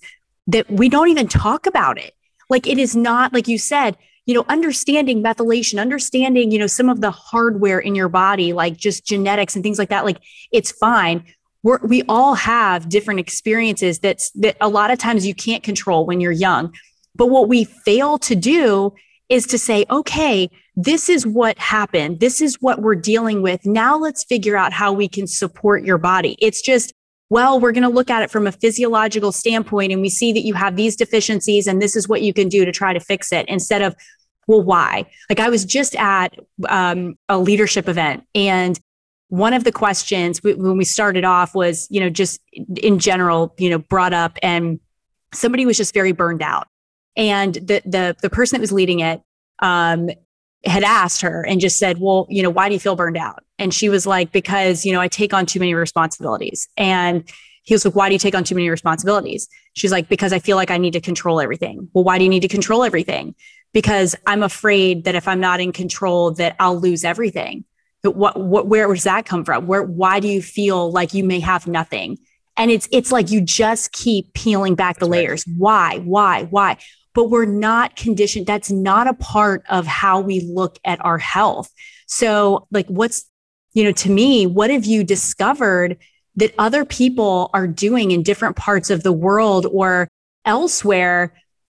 [0.48, 2.12] that we don't even talk about it.
[2.50, 6.90] Like it is not, like you said, you know, understanding methylation, understanding, you know, some
[6.90, 10.20] of the hardware in your body, like just genetics and things like that, like
[10.52, 11.24] it's fine.
[11.62, 16.04] We're, we all have different experiences that's that a lot of times you can't control
[16.04, 16.74] when you're young.
[17.14, 18.92] But what we fail to do
[19.30, 22.20] is to say, okay, this is what happened.
[22.20, 23.64] This is what we're dealing with.
[23.64, 26.36] Now let's figure out how we can support your body.
[26.40, 26.92] It's just,
[27.30, 30.40] well, we're going to look at it from a physiological standpoint and we see that
[30.40, 33.32] you have these deficiencies and this is what you can do to try to fix
[33.32, 33.94] it instead of,
[34.48, 35.06] well, why?
[35.28, 36.36] Like I was just at
[36.68, 38.78] um, a leadership event and
[39.28, 42.40] one of the questions when we started off was, you know, just
[42.82, 44.80] in general, you know, brought up and
[45.32, 46.66] somebody was just very burned out.
[47.16, 49.20] And the, the, the person that was leading it,
[49.60, 50.10] um,
[50.64, 53.42] had asked her and just said, well, you know, why do you feel burned out?
[53.58, 56.68] And she was like, because, you know, I take on too many responsibilities.
[56.76, 57.26] And
[57.62, 59.48] he was like, why do you take on too many responsibilities?
[59.72, 61.88] She's like, because I feel like I need to control everything.
[61.94, 63.34] Well, why do you need to control everything?
[63.72, 67.64] Because I'm afraid that if I'm not in control, that I'll lose everything.
[68.02, 69.66] But what, what, where does that come from?
[69.66, 72.18] Where, why do you feel like you may have nothing?
[72.56, 75.44] And it's, it's like you just keep peeling back the layers.
[75.56, 76.76] Why, why, why?
[77.14, 78.46] But we're not conditioned.
[78.46, 81.72] That's not a part of how we look at our health.
[82.06, 83.24] So, like, what's,
[83.72, 85.98] you know, to me, what have you discovered
[86.36, 90.08] that other people are doing in different parts of the world or
[90.44, 91.34] elsewhere?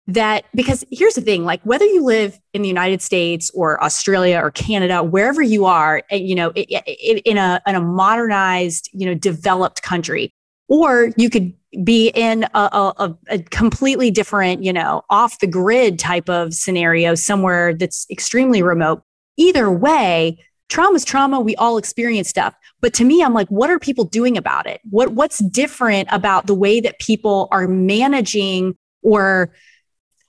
[0.07, 4.39] That because here's the thing, like whether you live in the United States or Australia
[4.43, 9.13] or Canada, wherever you are, eh, you know, in a in a modernized, you know,
[9.13, 10.33] developed country,
[10.71, 11.53] or you could
[11.83, 17.13] be in a, a, a, completely different, you know, off the grid type of scenario
[17.13, 19.03] somewhere that's extremely remote.
[19.35, 21.41] either way, trauma's trauma.
[21.41, 22.55] We all experience stuff.
[22.79, 24.79] But to me, I'm like, what are people doing about it?
[24.89, 29.53] What what's different about the way that people are managing or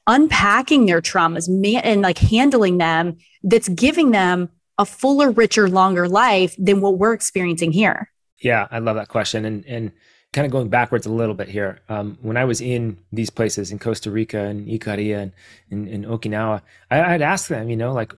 [0.09, 1.47] unpacking their traumas
[1.85, 7.13] and like handling them that's giving them a fuller, richer, longer life than what we're
[7.13, 8.11] experiencing here?
[8.41, 9.45] Yeah, I love that question.
[9.45, 9.93] And and
[10.33, 11.81] kind of going backwards a little bit here.
[11.89, 15.33] Um, when I was in these places in Costa Rica and Ikaria and
[15.71, 18.15] in, in Okinawa, I, I'd ask them, you know, like,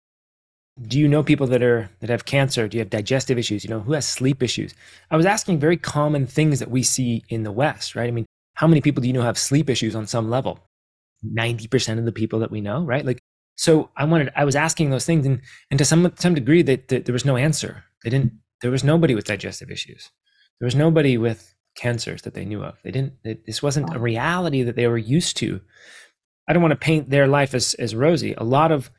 [0.88, 2.66] do you know people that are that have cancer?
[2.66, 3.64] Do you have digestive issues?
[3.64, 4.74] You know, who has sleep issues?
[5.10, 8.08] I was asking very common things that we see in the West, right?
[8.08, 10.58] I mean, how many people do you know have sleep issues on some level?
[11.24, 13.04] 90% of the people that we know, right?
[13.04, 13.18] Like,
[13.56, 16.88] so I wanted, I was asking those things and, and to some, some degree that
[16.88, 17.84] there was no answer.
[18.02, 20.10] They didn't, there was nobody with digestive issues.
[20.60, 22.76] There was nobody with cancers that they knew of.
[22.82, 25.60] They didn't, it, this wasn't a reality that they were used to.
[26.48, 28.34] I don't want to paint their life as, as rosy.
[28.34, 28.90] A lot of,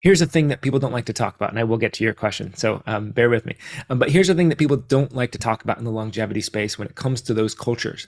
[0.00, 2.04] here's the thing that people don't like to talk about, and I will get to
[2.04, 3.56] your question, so um, bear with me.
[3.90, 6.40] Um, but here's the thing that people don't like to talk about in the longevity
[6.40, 8.06] space when it comes to those cultures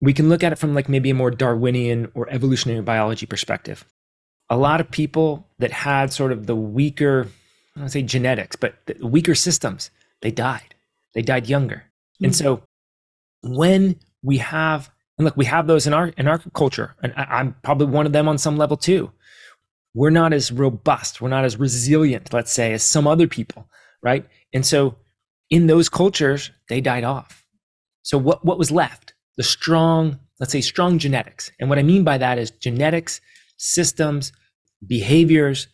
[0.00, 3.84] we can look at it from like maybe a more Darwinian or evolutionary biology perspective.
[4.48, 7.28] A lot of people that had sort of the weaker,
[7.74, 9.90] I don't say genetics, but the weaker systems,
[10.22, 10.74] they died.
[11.14, 11.76] They died younger.
[11.76, 12.24] Mm-hmm.
[12.24, 12.38] And hmm.
[12.38, 12.62] so
[13.54, 17.24] when we have, and look, we have those in our in our culture, and I,
[17.24, 19.10] I'm probably one of them on some level too.
[19.94, 23.68] We're not as robust, we're not as resilient, let's say, as some other people,
[24.02, 24.26] right?
[24.52, 24.96] And so
[25.48, 27.46] in those cultures, they died off.
[28.02, 29.14] So what what was left?
[29.36, 31.50] the strong, let's say, strong genetics.
[31.60, 33.20] And what I mean by that is genetics,
[33.58, 34.32] systems,
[34.86, 35.68] behaviors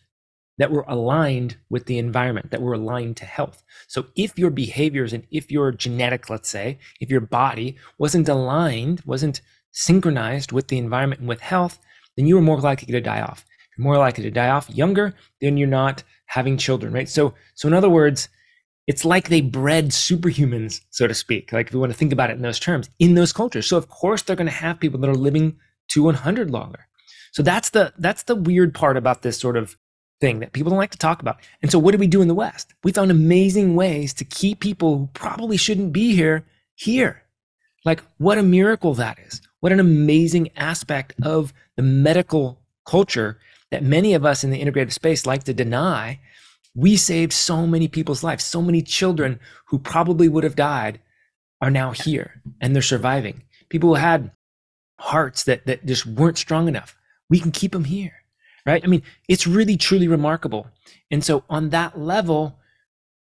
[0.57, 3.63] that were aligned with the environment, that were aligned to health.
[3.87, 9.01] So if your behaviors and if your genetic, let's say, if your body wasn't aligned,
[9.05, 11.79] wasn't synchronized with the environment and with health,
[12.15, 13.45] then you were more likely to die off.
[13.75, 17.09] You're more likely to die off younger than you're not having children, right?
[17.09, 18.29] So, so in other words,
[18.85, 21.51] it's like they bred superhumans, so to speak.
[21.51, 23.65] Like if we want to think about it in those terms, in those cultures.
[23.65, 25.57] So of course they're going to have people that are living
[25.89, 26.87] to 100 longer.
[27.31, 29.75] So that's the that's the weird part about this sort of
[30.23, 31.39] thing that people don't like to talk about.
[31.61, 32.73] And so what do we do in the West?
[32.83, 37.23] We found amazing ways to keep people who probably shouldn't be here here.
[37.83, 39.41] Like what a miracle that is.
[39.59, 43.37] What an amazing aspect of the medical culture
[43.71, 46.19] that many of us in the integrative space like to deny
[46.75, 48.43] we saved so many people's lives.
[48.43, 50.99] So many children who probably would have died
[51.61, 53.43] are now here and they're surviving.
[53.69, 54.31] People who had
[54.99, 56.95] hearts that, that just weren't strong enough,
[57.29, 58.22] we can keep them here,
[58.65, 58.83] right?
[58.83, 60.67] I mean, it's really, truly remarkable.
[61.11, 62.59] And so, on that level,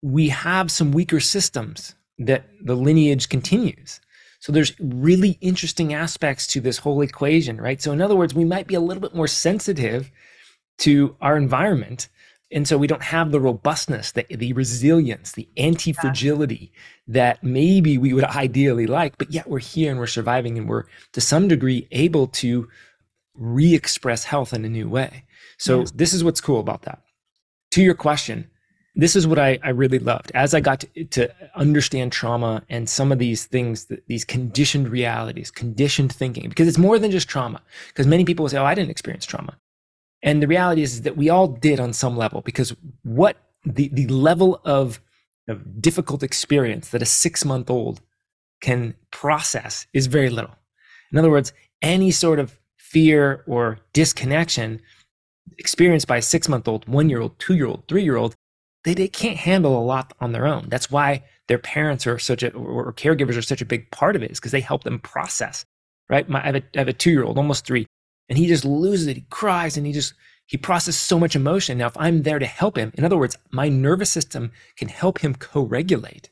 [0.03, 4.00] we have some weaker systems that the lineage continues.
[4.40, 7.81] So there's really interesting aspects to this whole equation, right?
[7.81, 10.11] So in other words, we might be a little bit more sensitive
[10.79, 12.09] to our environment
[12.53, 16.72] and so we don't have the robustness, the, the resilience, the anti fragility
[17.07, 20.85] that maybe we would ideally like, but yet we're here and we're surviving and we're
[21.12, 22.68] to some degree able to
[23.35, 25.24] re express health in a new way.
[25.61, 25.90] So, yes.
[25.90, 27.03] this is what's cool about that.
[27.73, 28.51] To your question,
[28.94, 32.88] this is what I, I really loved as I got to, to understand trauma and
[32.88, 37.61] some of these things, these conditioned realities, conditioned thinking, because it's more than just trauma.
[37.88, 39.59] Because many people will say, Oh, I didn't experience trauma.
[40.23, 44.07] And the reality is that we all did on some level because what the, the
[44.07, 44.99] level of,
[45.46, 48.01] of difficult experience that a six month old
[48.62, 50.57] can process is very little.
[51.12, 54.81] In other words, any sort of fear or disconnection
[55.59, 58.35] experienced by a six month old, one year old, two year old, three year old,
[58.85, 60.69] they, they can't handle a lot on their own.
[60.69, 64.23] That's why their parents are such a, or caregivers are such a big part of
[64.23, 65.65] it, is because they help them process,
[66.09, 66.29] right?
[66.29, 67.87] My, I have a, I have a two year old, almost three
[68.31, 69.17] and he just loses it.
[69.17, 70.15] He cries and he just,
[70.47, 71.77] he processes so much emotion.
[71.77, 75.19] Now, if I'm there to help him, in other words, my nervous system can help
[75.19, 76.31] him co regulate,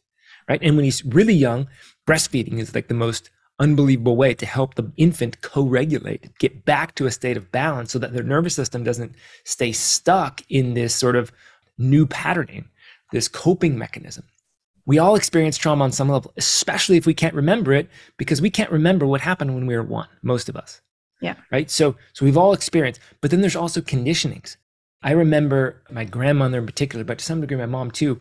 [0.48, 0.60] right?
[0.62, 1.66] And when he's really young,
[2.08, 6.94] breastfeeding is like the most unbelievable way to help the infant co regulate, get back
[6.94, 10.94] to a state of balance so that their nervous system doesn't stay stuck in this
[10.94, 11.32] sort of
[11.78, 12.68] new patterning,
[13.12, 14.24] this coping mechanism.
[14.86, 18.50] We all experience trauma on some level, especially if we can't remember it, because we
[18.50, 20.80] can't remember what happened when we were one, most of us.
[21.20, 21.34] Yeah.
[21.50, 21.70] Right.
[21.70, 24.56] So so we've all experienced, but then there's also conditionings.
[25.02, 28.18] I remember my grandmother in particular, but to some degree my mom too,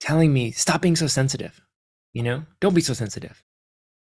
[0.00, 1.60] telling me, stop being so sensitive.
[2.12, 3.42] You know, don't be so sensitive.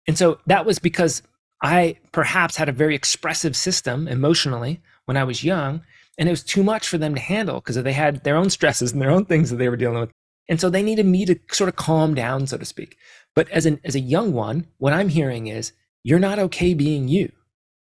[0.06, 1.22] And so that was because
[1.62, 5.82] I perhaps had a very expressive system emotionally when I was young,
[6.18, 8.92] and it was too much for them to handle because they had their own stresses
[8.92, 10.10] and their own things that they were dealing with.
[10.48, 12.96] And so they needed me to sort of calm down, so to speak.
[13.34, 15.72] But as an as a young one, what I'm hearing is
[16.02, 17.32] you're not okay being you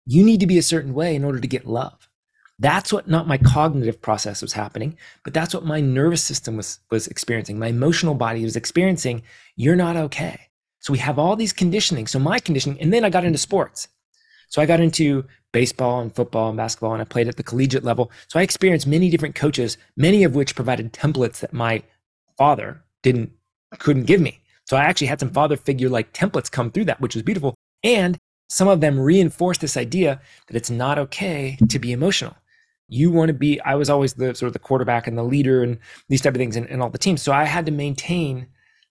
[0.05, 2.09] you need to be a certain way in order to get love.
[2.57, 6.80] That's what not my cognitive process was happening, but that's what my nervous system was
[6.89, 7.59] was experiencing.
[7.59, 9.24] My emotional body was experiencing,
[9.55, 10.39] you're not okay.
[10.86, 12.05] So we have all these conditioning.
[12.05, 13.88] So my conditioning, and then I got into sports.
[14.49, 17.83] So I got into baseball and football and basketball, and I played at the collegiate
[17.83, 18.11] level.
[18.27, 21.81] So I experienced many different coaches, many of which provided templates that my
[22.38, 23.31] father didn't
[23.79, 24.39] couldn't give me.
[24.65, 27.55] So I actually had some father figure like templates come through that, which was beautiful.
[27.83, 32.36] And some of them reinforced this idea that it's not okay to be emotional.
[32.89, 35.63] You want to be, I was always the sort of the quarterback and the leader
[35.63, 35.79] and
[36.09, 37.23] these type of things in, in all the teams.
[37.23, 38.45] So I had to maintain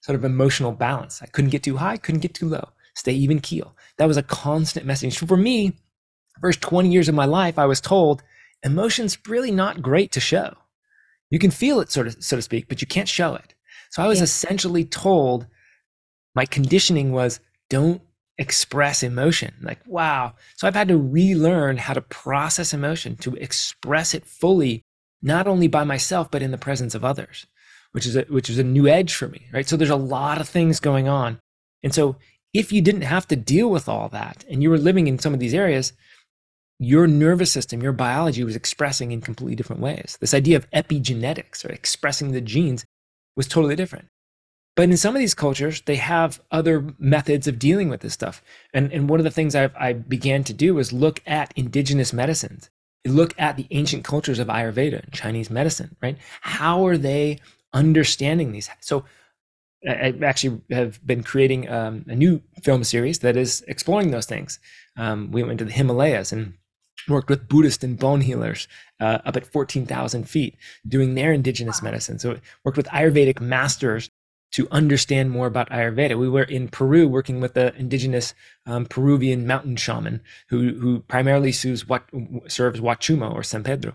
[0.04, 1.22] sort of emotional balance.
[1.22, 3.74] I couldn't get too high, couldn't get too low, stay even keel.
[3.96, 5.16] That was a constant message.
[5.16, 5.78] For me,
[6.42, 8.22] first 20 years of my life, I was told
[8.62, 10.58] emotion's really not great to show.
[11.30, 13.54] You can feel it, sort of, so to speak, but you can't show it.
[13.92, 14.24] So I was yeah.
[14.24, 15.46] essentially told
[16.34, 17.40] my conditioning was
[17.70, 18.02] don't
[18.36, 19.54] express emotion.
[19.62, 20.34] Like, wow.
[20.56, 24.82] So I've had to relearn how to process emotion, to express it fully,
[25.22, 27.46] not only by myself, but in the presence of others,
[27.94, 29.68] which is a, which is a new edge for me, right?
[29.68, 31.38] So there's a lot of things going on.
[31.84, 32.16] And so
[32.52, 35.32] if you didn't have to deal with all that and you were living in some
[35.32, 35.92] of these areas,
[36.80, 40.18] your nervous system, your biology was expressing in completely different ways.
[40.20, 42.84] This idea of epigenetics or expressing the genes
[43.36, 44.08] was totally different.
[44.74, 48.42] But in some of these cultures, they have other methods of dealing with this stuff.
[48.72, 52.12] And, and one of the things I, I began to do was look at indigenous
[52.12, 52.70] medicines,
[53.06, 56.18] look at the ancient cultures of Ayurveda and Chinese medicine, right?
[56.40, 57.38] How are they
[57.74, 58.70] understanding these?
[58.80, 59.04] So
[59.86, 64.58] I actually have been creating um, a new film series that is exploring those things.
[64.96, 66.54] Um, we went to the Himalayas and
[67.08, 68.66] worked with Buddhist and bone healers
[69.00, 70.56] uh, up at 14,000 feet
[70.88, 72.18] doing their indigenous medicine.
[72.18, 74.10] So worked with Ayurvedic masters
[74.52, 76.16] to understand more about Ayurveda.
[76.16, 78.34] We were in Peru working with the indigenous
[78.66, 82.04] um, Peruvian mountain shaman who, who primarily serves, what,
[82.46, 83.94] serves Huachuma or San Pedro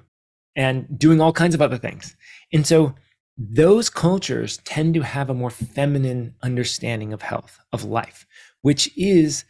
[0.56, 2.16] and doing all kinds of other things.
[2.52, 2.94] And so
[3.40, 8.28] those cultures tend to have a more feminine understanding of health, of life,
[8.62, 9.46] which is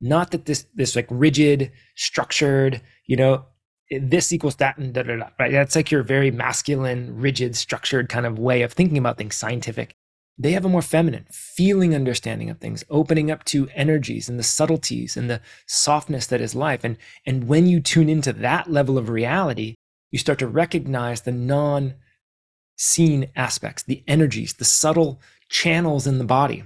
[0.00, 3.44] not that this, this like rigid, structured, you know,
[3.90, 5.52] this equals that and da da da, right?
[5.52, 9.94] That's like your very masculine, rigid, structured kind of way of thinking about things, scientific
[10.36, 14.42] they have a more feminine feeling understanding of things opening up to energies and the
[14.42, 18.98] subtleties and the softness that is life and and when you tune into that level
[18.98, 19.74] of reality
[20.10, 21.94] you start to recognize the non
[22.76, 26.64] seen aspects the energies the subtle channels in the body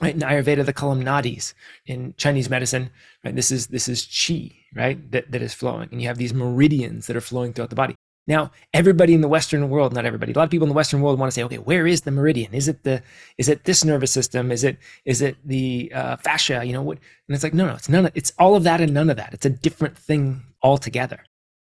[0.00, 1.54] right in ayurveda the them nadis
[1.86, 2.90] in chinese medicine
[3.24, 6.34] right this is this is chi right that, that is flowing and you have these
[6.34, 7.94] meridians that are flowing throughout the body
[8.28, 11.00] now, everybody in the Western world, not everybody, a lot of people in the Western
[11.00, 12.52] world want to say, okay, where is the meridian?
[12.52, 13.02] Is it the,
[13.38, 14.52] is it this nervous system?
[14.52, 16.62] Is it, is it the uh, fascia?
[16.62, 16.98] You know what?
[17.26, 19.16] And it's like, no, no, it's none of, it's all of that and none of
[19.16, 19.32] that.
[19.32, 21.24] It's a different thing altogether.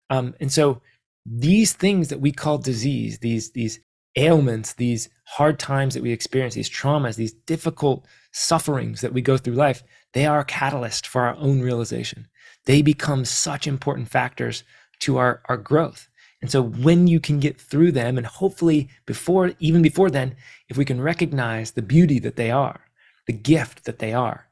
[0.09, 0.81] Um, and so
[1.25, 3.79] these things that we call disease, these, these
[4.15, 9.37] ailments, these hard times that we experience, these traumas, these difficult sufferings that we go
[9.37, 12.27] through life, they are a catalyst for our own realization.
[12.65, 14.63] They become such important factors
[14.99, 16.07] to our, our growth.
[16.41, 20.35] And so when you can get through them, and hopefully before, even before then,
[20.67, 22.81] if we can recognize the beauty that they are,
[23.27, 24.47] the gift that they are,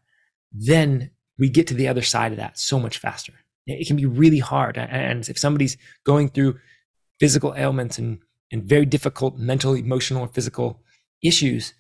[0.52, 3.34] then we get to the other side of that so much faster.
[3.68, 4.78] It can be really hard.
[4.78, 6.60] And if somebody's going through
[7.20, 8.20] physical ailments and,
[8.52, 10.82] and very difficult mental, emotional, or physical
[11.24, 11.74] issues,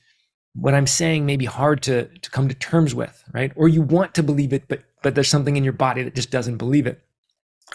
[0.54, 3.52] what I'm saying may be hard to, to come to terms with, right?
[3.56, 6.30] Or you want to believe it, but but there's something in your body that just
[6.30, 7.02] doesn't believe it.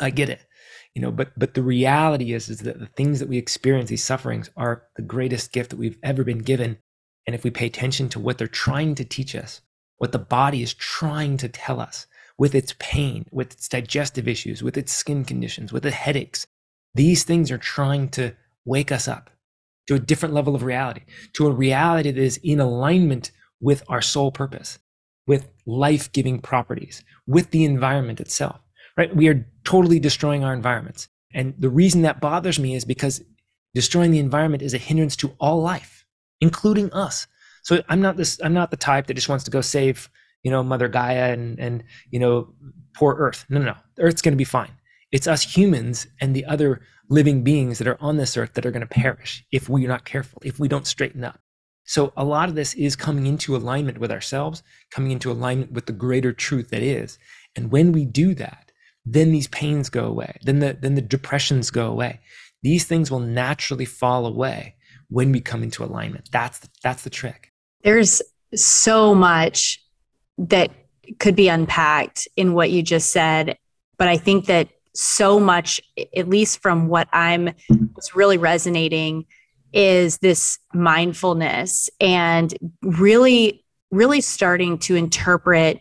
[0.01, 0.47] I get it
[0.97, 4.03] you know but but the reality is is that the things that we experience these
[4.03, 6.79] sufferings are the greatest gift that we've ever been given
[7.27, 9.61] and if we pay attention to what they're trying to teach us
[9.99, 12.07] what the body is trying to tell us
[12.39, 16.47] with its pain with its digestive issues with its skin conditions with the headaches
[16.95, 18.34] these things are trying to
[18.64, 19.30] wake us up
[19.87, 23.30] to a different level of reality to a reality that is in alignment
[23.61, 24.78] with our soul purpose
[25.26, 28.61] with life-giving properties with the environment itself
[28.97, 29.14] right?
[29.14, 31.09] We are totally destroying our environments.
[31.34, 33.22] And the reason that bothers me is because
[33.74, 36.07] destroying the environment is a hindrance to all life,
[36.41, 37.26] including us.
[37.62, 40.09] So I'm not this, I'm not the type that just wants to go save,
[40.43, 42.53] you know, Mother Gaia and, and, you know,
[42.95, 43.45] poor Earth.
[43.49, 43.76] No, no, no.
[43.99, 44.72] Earth's going to be fine.
[45.12, 48.70] It's us humans and the other living beings that are on this earth that are
[48.70, 51.39] going to perish if we're not careful, if we don't straighten up.
[51.84, 55.87] So a lot of this is coming into alignment with ourselves, coming into alignment with
[55.87, 57.18] the greater truth that is.
[57.55, 58.72] And when we do that,
[59.05, 60.37] then these pains go away.
[60.43, 62.20] Then the then the depressions go away.
[62.62, 64.74] These things will naturally fall away
[65.09, 66.28] when we come into alignment.
[66.32, 67.53] That's the, that's the trick.
[67.82, 68.20] There's
[68.55, 69.80] so much
[70.39, 70.70] that
[71.18, 73.57] could be unpacked in what you just said,
[73.97, 75.80] but I think that so much,
[76.16, 77.51] at least from what I'm
[77.93, 79.26] what's really resonating
[79.72, 85.80] is this mindfulness and really, really starting to interpret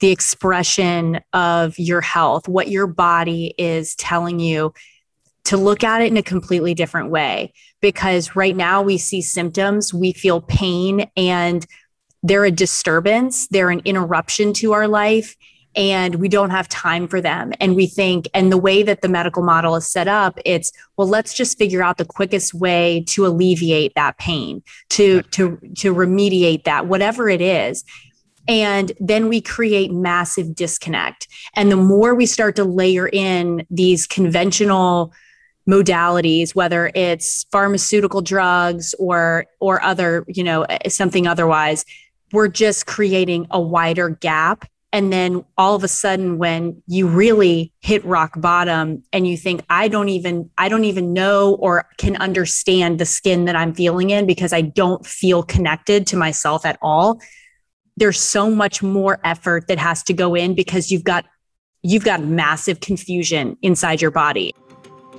[0.00, 4.72] the expression of your health, what your body is telling you
[5.44, 7.52] to look at it in a completely different way.
[7.80, 11.66] Because right now we see symptoms, we feel pain, and
[12.22, 15.36] they're a disturbance, they're an interruption to our life
[15.76, 17.52] and we don't have time for them.
[17.60, 21.06] And we think, and the way that the medical model is set up, it's well,
[21.06, 26.64] let's just figure out the quickest way to alleviate that pain, to to to remediate
[26.64, 27.84] that, whatever it is.
[28.48, 31.28] And then we create massive disconnect.
[31.54, 35.12] And the more we start to layer in these conventional
[35.68, 41.84] modalities whether it's pharmaceutical drugs or or other you know something otherwise
[42.32, 47.72] we're just creating a wider gap and then all of a sudden when you really
[47.80, 52.16] hit rock bottom and you think i don't even i don't even know or can
[52.16, 56.78] understand the skin that i'm feeling in because i don't feel connected to myself at
[56.82, 57.20] all
[57.96, 61.24] there's so much more effort that has to go in because you've got
[61.82, 64.54] you've got massive confusion inside your body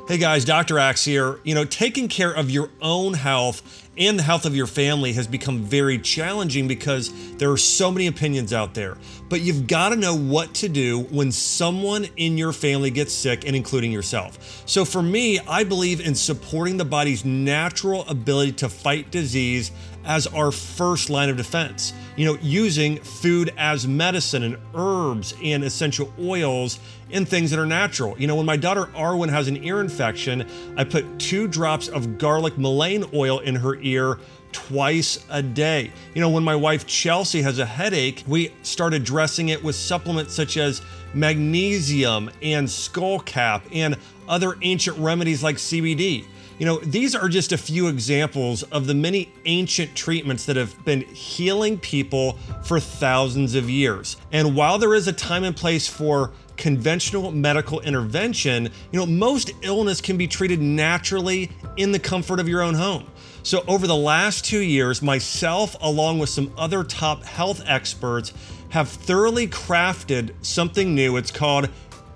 [0.08, 0.78] Hey guys, Dr.
[0.78, 1.40] Axe here.
[1.46, 5.28] You know, taking care of your own health and the health of your family has
[5.28, 8.98] become very challenging because there are so many opinions out there.
[9.30, 13.46] But you've got to know what to do when someone in your family gets sick
[13.46, 14.64] and including yourself.
[14.66, 19.72] So for me, I believe in supporting the body's natural ability to fight disease
[20.04, 21.94] as our first line of defense.
[22.16, 26.80] You know, using food as medicine and herbs and essential oils
[27.14, 28.16] and things that are natural.
[28.20, 30.48] You know, when my daughter Arwen has an ear infection,
[30.78, 34.18] I put two drops of garlic mullein oil in her ear
[34.52, 35.92] twice a day.
[36.14, 40.34] You know, when my wife Chelsea has a headache, we started dressing it with supplements
[40.34, 40.82] such as
[41.14, 43.98] magnesium and skullcap and
[44.28, 46.26] other ancient remedies like CBD.
[46.62, 50.86] You know, these are just a few examples of the many ancient treatments that have
[50.86, 54.18] been healing people for thousands of years.
[54.32, 56.32] And while there is a time and place for
[56.62, 62.48] conventional medical intervention, you know, most illness can be treated naturally in the comfort of
[62.48, 63.04] your own home.
[63.42, 68.32] So, over the last two years, myself, along with some other top health experts,
[68.70, 71.18] have thoroughly crafted something new.
[71.18, 71.68] It's called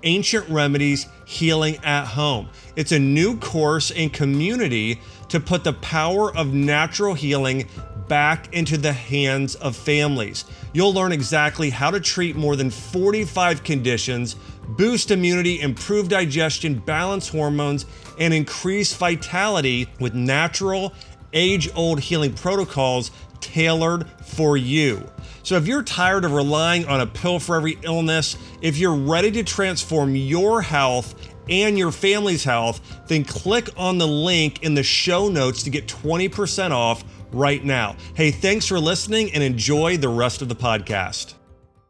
[0.04, 2.48] Ancient Remedies Healing at Home.
[2.76, 7.66] It's a new course and community to put the power of natural healing
[8.06, 10.44] back into the hands of families.
[10.76, 14.36] You'll learn exactly how to treat more than 45 conditions,
[14.68, 17.86] boost immunity, improve digestion, balance hormones,
[18.18, 20.92] and increase vitality with natural,
[21.32, 23.10] age old healing protocols
[23.40, 25.02] tailored for you.
[25.44, 29.30] So, if you're tired of relying on a pill for every illness, if you're ready
[29.30, 31.14] to transform your health
[31.48, 35.86] and your family's health, then click on the link in the show notes to get
[35.86, 37.02] 20% off
[37.36, 37.96] right now.
[38.14, 41.34] Hey, thanks for listening and enjoy the rest of the podcast.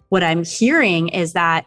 [0.09, 1.67] What I'm hearing is that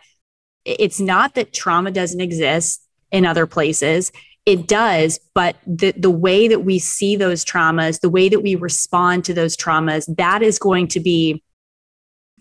[0.65, 4.11] it's not that trauma doesn't exist in other places.
[4.45, 8.55] It does, but the, the way that we see those traumas, the way that we
[8.55, 11.43] respond to those traumas, that is going to be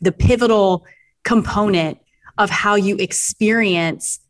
[0.00, 0.86] the pivotal
[1.24, 1.98] component
[2.38, 4.20] of how you experience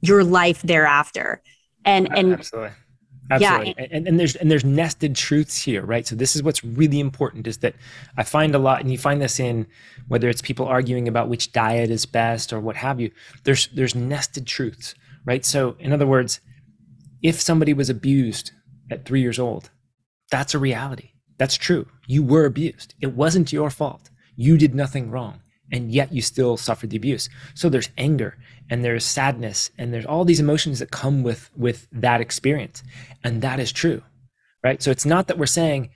[0.00, 1.42] your life thereafter.
[1.84, 2.70] And and absolutely.
[3.30, 3.74] Absolutely.
[3.78, 3.86] Yeah.
[3.90, 6.06] And, and there's and there's nested truths here, right?
[6.06, 7.74] So this is what's really important is that
[8.16, 9.66] I find a lot, and you find this in
[10.08, 13.10] whether it's people arguing about which diet is best or what have you.
[13.44, 15.44] There's there's nested truths, right?
[15.44, 16.40] So in other words,
[17.22, 18.52] if somebody was abused
[18.90, 19.70] at three years old,
[20.30, 21.10] that's a reality.
[21.36, 21.86] That's true.
[22.06, 22.94] You were abused.
[23.00, 24.10] It wasn't your fault.
[24.36, 27.28] You did nothing wrong, and yet you still suffered the abuse.
[27.54, 28.38] So there's anger
[28.70, 32.82] and there's sadness and there's all these emotions that come with with that experience,
[33.24, 34.02] and that is true,
[34.62, 34.82] right?
[34.82, 35.90] So it's not that we're saying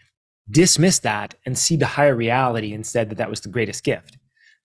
[0.50, 4.18] dismiss that and see the higher reality instead that that was the greatest gift.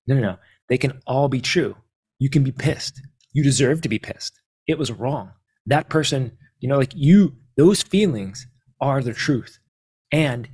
[0.08, 0.38] No, no, no.
[0.70, 1.76] They can all be true.
[2.20, 3.02] You can be pissed.
[3.34, 4.34] You deserve to be pissed.
[4.68, 5.32] It was wrong.
[5.66, 8.48] That person, you know, like you, those feelings
[8.82, 9.60] are the truth.
[10.12, 10.50] And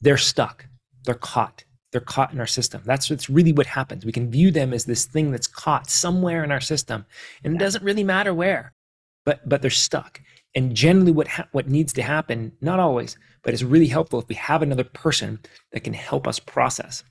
[0.00, 0.66] they're stuck.
[1.04, 2.82] They're caught they're caught in our system.
[2.84, 4.04] That's what's really what happens.
[4.04, 7.04] We can view them as this thing that's caught somewhere in our system,
[7.44, 8.72] and it doesn't really matter where,
[9.24, 10.20] but but they're stuck.
[10.54, 14.28] And generally, what ha- what needs to happen, not always, but it's really helpful if
[14.28, 15.38] we have another person
[15.72, 17.04] that can help us process.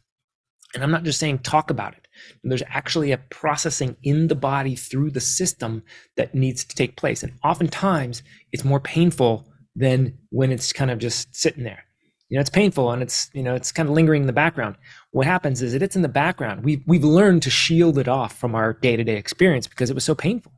[0.73, 2.07] And I'm not just saying talk about it.
[2.43, 5.83] There's actually a processing in the body through the system
[6.15, 7.23] that needs to take place.
[7.23, 8.23] And oftentimes,
[8.53, 11.83] it's more painful than when it's kind of just sitting there
[12.31, 14.77] you know it's painful and it's you know it's kind of lingering in the background
[15.11, 18.35] what happens is that it's in the background we've, we've learned to shield it off
[18.37, 20.53] from our day-to-day experience because it was so painful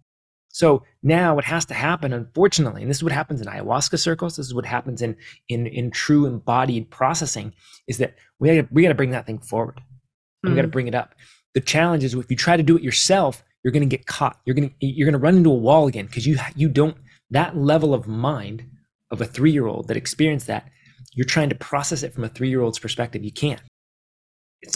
[0.51, 4.37] So now what has to happen, unfortunately, and this is what happens in ayahuasca circles,
[4.37, 5.17] this is what happens in
[5.49, 7.53] in in true embodied processing,
[7.87, 9.81] is that we gotta, we got to bring that thing forward.
[10.45, 10.51] Mm.
[10.51, 11.15] We got to bring it up.
[11.55, 14.39] The challenge is if you try to do it yourself, you're going to get caught.
[14.45, 16.97] You're going to you're going to run into a wall again because you you don't
[17.31, 18.65] that level of mind
[19.11, 20.69] of a three year old that experienced that.
[21.13, 23.23] You're trying to process it from a three year old's perspective.
[23.23, 23.61] You can't.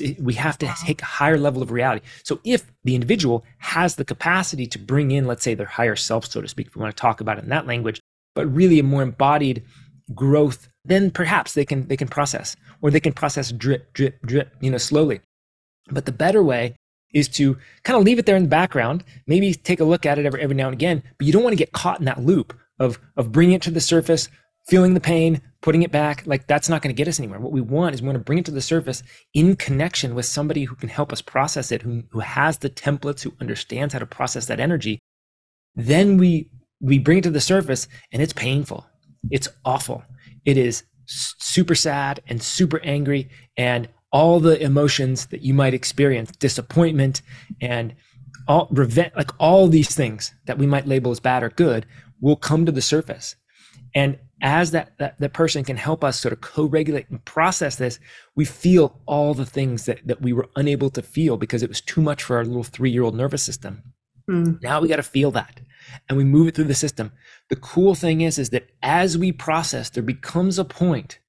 [0.01, 2.05] It, we have to take a higher level of reality.
[2.23, 6.25] So if the individual has the capacity to bring in, let's say, their higher self,
[6.25, 8.01] so to speak, if we want to talk about it in that language,
[8.35, 9.63] but really a more embodied
[10.13, 14.55] growth, then perhaps they can they can process, or they can process drip, drip, drip,
[14.61, 15.21] you know, slowly.
[15.89, 16.75] But the better way
[17.13, 20.19] is to kind of leave it there in the background, maybe take a look at
[20.19, 22.21] it every, every now and again, but you don't want to get caught in that
[22.21, 24.29] loop of of bringing it to the surface,
[24.68, 27.39] feeling the pain, putting it back, like that's not going to get us anywhere.
[27.39, 29.01] What we want is we want to bring it to the surface
[29.34, 33.22] in connection with somebody who can help us process it, who, who has the templates,
[33.22, 34.99] who understands how to process that energy.
[35.76, 36.49] Then we
[36.80, 38.86] we bring it to the surface and it's painful.
[39.32, 40.03] It's awful.
[40.45, 46.32] It is super sad and super angry and all the emotions that you might experience,
[46.32, 47.22] disappointment
[47.61, 47.95] and
[48.47, 51.86] all revenge, like all these things that we might label as bad or good
[52.22, 53.36] will come to the surface.
[53.95, 57.99] And as that, that, that person can help us sort of co-regulate and process this,
[58.35, 61.81] we feel all the things that, that we were unable to feel because it was
[61.81, 63.81] too much for our little three-year-old nervous system.
[64.29, 64.61] Mm.
[64.61, 65.61] Now we got to feel that
[66.07, 67.11] and we move it through the system.
[67.49, 71.19] The cool thing is, is that as we process, there becomes a point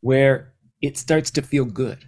[0.00, 2.04] where it starts to feel good.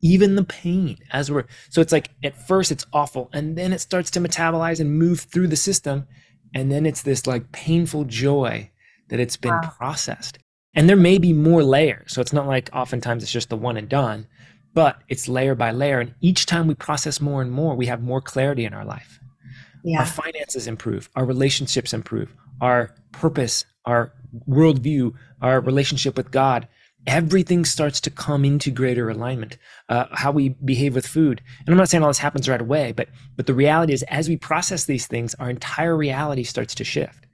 [0.00, 3.80] Even the pain as we're, so it's like at first it's awful and then it
[3.80, 6.06] starts to metabolize and move through the system.
[6.54, 8.70] And then it's this like painful joy
[9.08, 9.72] that it's been wow.
[9.76, 10.38] processed.
[10.74, 12.12] And there may be more layers.
[12.12, 14.26] So it's not like oftentimes it's just the one and done,
[14.74, 16.00] but it's layer by layer.
[16.00, 19.18] And each time we process more and more, we have more clarity in our life.
[19.82, 20.00] Yeah.
[20.00, 24.12] Our finances improve, our relationships improve, our purpose, our
[24.48, 26.68] worldview, our relationship with God.
[27.06, 29.58] Everything starts to come into greater alignment.
[29.88, 32.90] Uh, how we behave with food, and I'm not saying all this happens right away,
[32.90, 36.84] but but the reality is, as we process these things, our entire reality starts to
[36.84, 37.25] shift.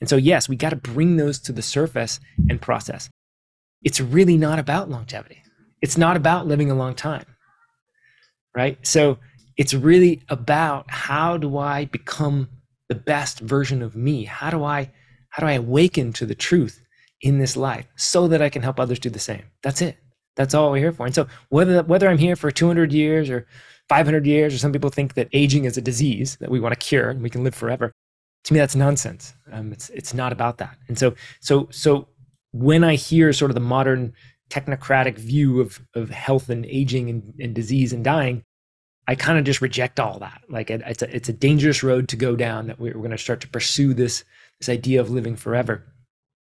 [0.00, 3.08] And so, yes, we got to bring those to the surface and process.
[3.82, 5.42] It's really not about longevity.
[5.82, 7.24] It's not about living a long time,
[8.54, 8.78] right?
[8.86, 9.18] So,
[9.56, 12.48] it's really about how do I become
[12.88, 14.24] the best version of me?
[14.24, 14.90] How do I
[15.30, 16.80] how do I awaken to the truth
[17.20, 19.42] in this life so that I can help others do the same?
[19.62, 19.98] That's it.
[20.36, 21.04] That's all we're here for.
[21.04, 23.46] And so whether whether I'm here for 200 years or
[23.88, 26.86] 500 years, or some people think that aging is a disease that we want to
[26.86, 27.92] cure and we can live forever
[28.44, 29.34] to me that's nonsense.
[29.52, 30.76] Um, it's it's not about that.
[30.88, 32.08] And so so so
[32.52, 34.12] when i hear sort of the modern
[34.48, 38.42] technocratic view of of health and aging and, and disease and dying
[39.08, 40.42] i kind of just reject all that.
[40.48, 43.18] Like it, it's a it's a dangerous road to go down that we're, going to
[43.18, 44.22] start to pursue this
[44.60, 45.82] this idea of living forever.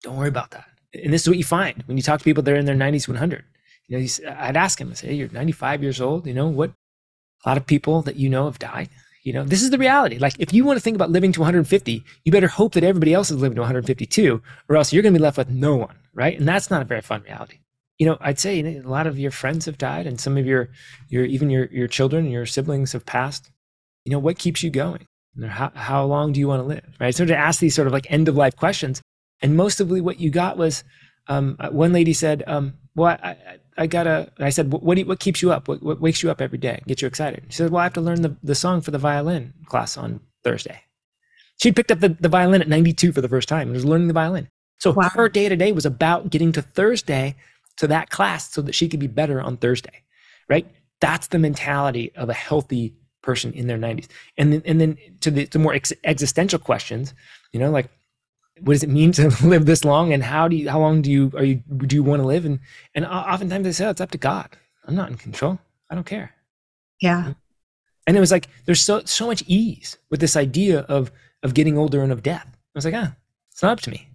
[0.02, 0.66] Don't worry about that.
[0.94, 2.76] And this is what you find when you talk to people that are in their
[2.76, 3.44] 90s 100
[3.88, 4.06] you know
[4.38, 6.70] i'd ask them i say hey, you're 95 years old you know what?
[7.44, 8.88] A lot of people that you know have died
[9.22, 10.18] you know, this is the reality.
[10.18, 13.14] Like, if you want to think about living to 150, you better hope that everybody
[13.14, 15.94] else is living to 152, or else you're going to be left with no one,
[16.12, 16.36] right?
[16.36, 17.58] And that's not a very fun reality.
[17.98, 20.70] You know, I'd say a lot of your friends have died, and some of your,
[21.08, 23.50] your even your your children, your siblings have passed.
[24.04, 25.06] You know, what keeps you going?
[25.46, 26.96] How how long do you want to live?
[26.98, 27.14] Right.
[27.14, 29.00] So to ask these sort of like end of life questions,
[29.40, 30.82] and most of what you got was,
[31.28, 33.36] um, one lady said, um, "Well, I,
[33.76, 34.30] I gotta.
[34.38, 35.68] I said, what, what, you, what keeps you up?
[35.68, 36.82] What, what, wakes you up every day?
[36.86, 37.44] Get you excited?
[37.48, 40.20] She said, well, I have to learn the, the song for the violin class on
[40.44, 40.80] Thursday.
[41.60, 44.08] She picked up the, the violin at 92 for the first time and was learning
[44.08, 44.48] the violin.
[44.78, 45.10] So wow.
[45.14, 47.36] her day to day was about getting to Thursday
[47.76, 50.02] to that class so that she could be better on Thursday,
[50.48, 50.66] right?
[51.00, 54.08] That's the mentality of a healthy person in their 90s.
[54.36, 57.14] And then, and then to the to more ex- existential questions,
[57.52, 57.88] you know, like
[58.64, 60.12] what does it mean to live this long?
[60.12, 61.56] And how do you how long do you are you
[61.86, 62.44] do you want to live?
[62.44, 62.60] And
[62.94, 64.56] and oftentimes they say oh, it's up to god.
[64.86, 65.58] I'm not in control.
[65.90, 66.32] I don't care.
[67.00, 67.34] Yeah.
[68.06, 71.10] And it was like there's so so much ease with this idea of
[71.42, 72.46] of getting older and of death.
[72.48, 73.14] I was like ah
[73.50, 74.08] it's not up to me.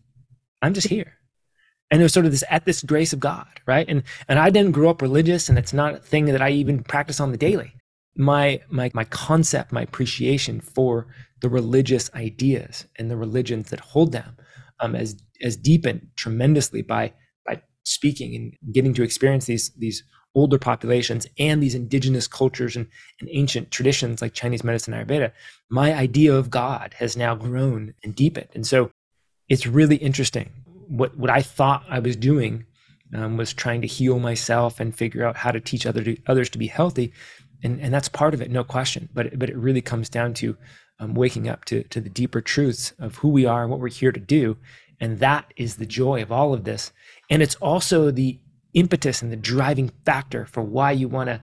[0.61, 1.13] I'm just here.
[1.89, 3.87] And it was sort of this at this grace of god right?
[3.89, 6.83] And and i didn't grow up religious and it's not a thing that i even
[6.83, 7.73] practice on the daily.
[8.15, 11.07] My my my concept my appreciation for
[11.41, 14.37] the religious ideas and the religions that hold them
[14.79, 17.13] um, as as deepened tremendously by
[17.45, 20.03] by speaking and getting to experience these these
[20.35, 22.87] older populations and these indigenous cultures and,
[23.19, 25.31] and ancient traditions like Chinese medicine and Ayurveda,
[25.69, 28.49] my idea of God has now grown and deepened.
[28.53, 28.91] And so
[29.49, 30.51] it's really interesting.
[30.87, 32.65] What what I thought I was doing
[33.15, 36.49] um, was trying to heal myself and figure out how to teach other to, others
[36.51, 37.13] to be healthy,
[37.63, 39.09] and and that's part of it, no question.
[39.13, 40.57] But but it really comes down to
[40.99, 43.89] um, waking up to, to the deeper truths of who we are and what we're
[43.89, 44.57] here to do.
[44.99, 46.91] And that is the joy of all of this.
[47.29, 48.39] And it's also the
[48.73, 51.41] impetus and the driving factor for why you want to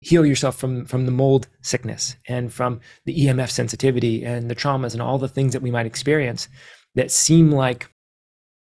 [0.00, 4.92] heal yourself from from the mold sickness and from the EMF sensitivity and the traumas
[4.92, 6.48] and all the things that we might experience
[6.94, 7.88] that seem like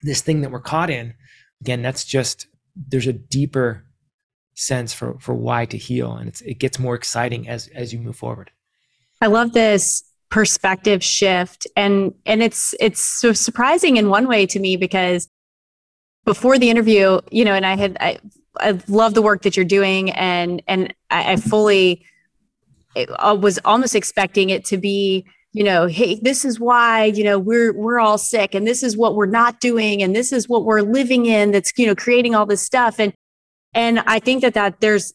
[0.02, 1.14] this thing that we're caught in
[1.60, 3.84] again that's just there's a deeper
[4.54, 8.16] sense for for why to heal and it gets more exciting as as you move
[8.16, 8.52] forward
[9.22, 10.04] i love this
[10.34, 11.68] perspective shift.
[11.76, 15.30] And and it's it's so surprising in one way to me because
[16.26, 18.18] before the interview you know and i had i
[18.60, 22.06] I love the work that you're doing, and and I, I fully
[22.96, 27.24] I uh, was almost expecting it to be you know hey this is why you
[27.24, 30.48] know we're we're all sick and this is what we're not doing and this is
[30.48, 33.00] what we're living in that's you know creating all this stuff.
[33.00, 33.14] And
[33.74, 35.14] and i think that that there's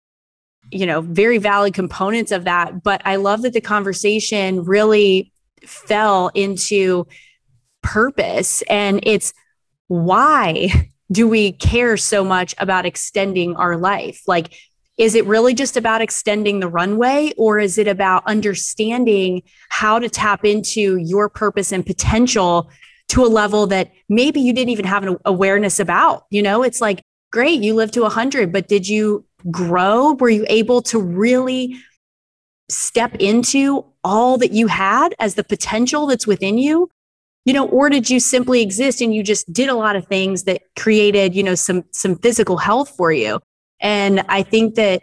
[0.70, 5.32] you know very valid components of that but i love that the conversation really
[5.64, 7.06] fell into
[7.82, 9.32] purpose and it's
[9.88, 14.22] why do we care so much about extending our life?
[14.26, 14.54] Like,
[14.98, 20.08] is it really just about extending the runway, or is it about understanding how to
[20.08, 22.70] tap into your purpose and potential
[23.08, 26.24] to a level that maybe you didn't even have an awareness about?
[26.30, 27.00] You know, it's like,
[27.30, 30.12] great, you live to 100, but did you grow?
[30.14, 31.76] Were you able to really
[32.68, 36.90] step into all that you had as the potential that's within you?
[37.48, 40.44] you know or did you simply exist and you just did a lot of things
[40.44, 43.40] that created you know some some physical health for you
[43.80, 45.02] and i think that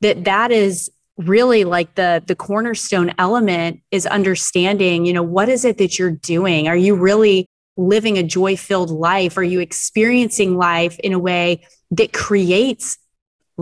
[0.00, 5.66] that that is really like the the cornerstone element is understanding you know what is
[5.66, 10.56] it that you're doing are you really living a joy filled life are you experiencing
[10.56, 12.96] life in a way that creates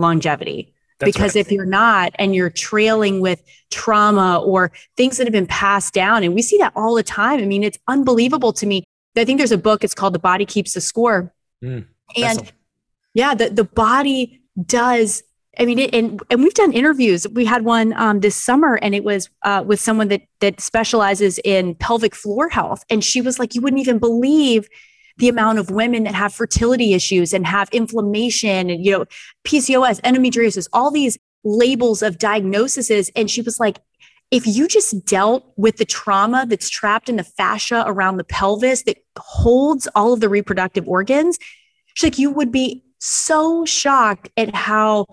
[0.01, 1.45] longevity that's because right.
[1.45, 3.41] if you're not and you're trailing with
[3.71, 7.39] trauma or things that have been passed down, and we see that all the time.
[7.39, 8.83] I mean, it's unbelievable to me.
[9.17, 11.33] I think there's a book, it's called The Body Keeps the Score.
[11.63, 11.85] Mm,
[12.15, 12.51] and
[13.13, 15.23] yeah, the, the body does.
[15.59, 17.27] I mean, it, and and we've done interviews.
[17.27, 21.39] We had one um, this summer, and it was uh, with someone that that specializes
[21.43, 24.69] in pelvic floor health, and she was like, "You wouldn't even believe
[25.21, 29.05] the amount of women that have fertility issues and have inflammation and, you know,
[29.45, 33.11] PCOS, endometriosis, all these labels of diagnoses.
[33.15, 33.77] And she was like,
[34.31, 38.81] if you just dealt with the trauma that's trapped in the fascia around the pelvis
[38.83, 41.37] that holds all of the reproductive organs,
[41.93, 45.05] she's like, you would be so shocked at how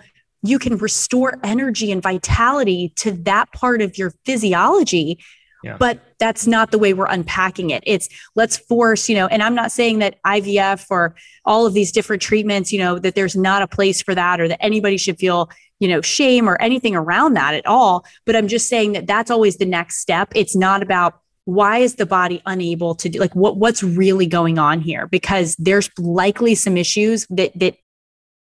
[0.43, 5.19] you can restore energy and vitality to that part of your physiology
[5.65, 5.77] yeah.
[5.79, 7.83] But that's not the way we're unpacking it.
[7.87, 11.91] It's let's force, you know, and I'm not saying that IVF or all of these
[11.91, 15.19] different treatments, you know, that there's not a place for that or that anybody should
[15.19, 15.51] feel,
[15.81, 18.05] you know, shame or anything around that at all.
[18.25, 20.31] But I'm just saying that that's always the next step.
[20.35, 24.59] It's not about why is the body unable to do like what what's really going
[24.59, 27.75] on here because there's likely some issues that that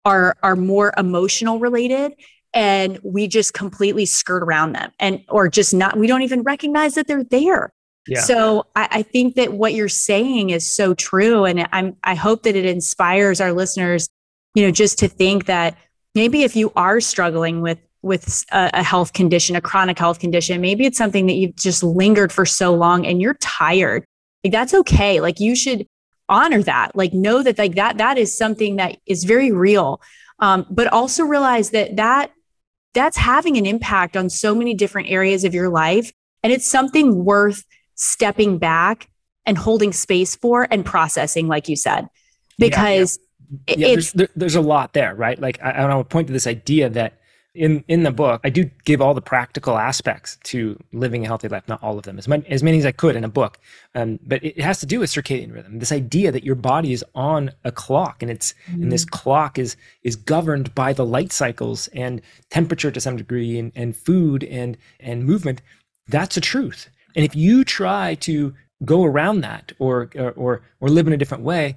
[0.04, 2.12] are are more emotional related
[2.54, 6.94] and we just completely skirt around them and or just not we don't even recognize
[6.94, 7.72] that they're there.
[8.06, 8.20] Yeah.
[8.20, 12.44] so I, I think that what you're saying is so true and i'm i hope
[12.44, 14.08] that it inspires our listeners
[14.54, 15.76] you know just to think that
[16.14, 20.58] maybe if you are struggling with with a, a, health condition a chronic health condition
[20.62, 24.06] maybe it's something that you've just lingered for so long and you're tired
[24.44, 25.20] like that's okay.
[25.20, 25.86] Like you should
[26.28, 26.94] honor that.
[26.94, 30.00] Like know that like that that is something that is very real.
[30.38, 32.30] Um, but also realize that that
[32.94, 36.12] that's having an impact on so many different areas of your life.
[36.42, 37.64] And it's something worth
[37.94, 39.10] stepping back
[39.44, 42.08] and holding space for and processing, like you said,
[42.58, 43.18] because
[43.66, 43.86] yeah, yeah.
[43.86, 45.40] yeah there's, there, there's a lot there, right?
[45.40, 47.17] Like I, I would point to this idea that
[47.58, 51.48] in in the book, I do give all the practical aspects to living a healthy
[51.48, 51.68] life.
[51.68, 53.58] Not all of them, as many as, many as I could in a book.
[53.94, 55.78] Um, but it has to do with circadian rhythm.
[55.78, 58.82] This idea that your body is on a clock, and it's mm.
[58.82, 59.10] and this mm.
[59.10, 63.96] clock is is governed by the light cycles and temperature to some degree, and, and
[63.96, 65.60] food and and movement.
[66.06, 66.88] That's a truth.
[67.16, 68.54] And if you try to
[68.84, 71.76] go around that or or, or live in a different way,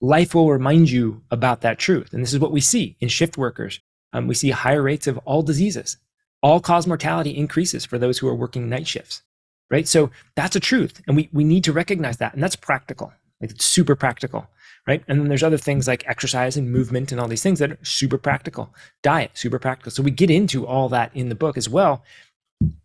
[0.00, 2.12] life will remind you about that truth.
[2.12, 3.80] And this is what we see in shift workers
[4.12, 5.96] um, we see higher rates of all diseases.
[6.42, 9.22] All cause mortality increases for those who are working night shifts,
[9.70, 9.88] right?
[9.88, 11.02] So that's a truth.
[11.06, 12.34] And we, we need to recognize that.
[12.34, 13.12] And that's practical.
[13.40, 14.48] Like it's super practical,
[14.86, 15.02] right?
[15.08, 17.84] And then there's other things like exercise and movement and all these things that are
[17.84, 18.72] super practical.
[19.02, 19.90] Diet, super practical.
[19.90, 22.02] So we get into all that in the book as well.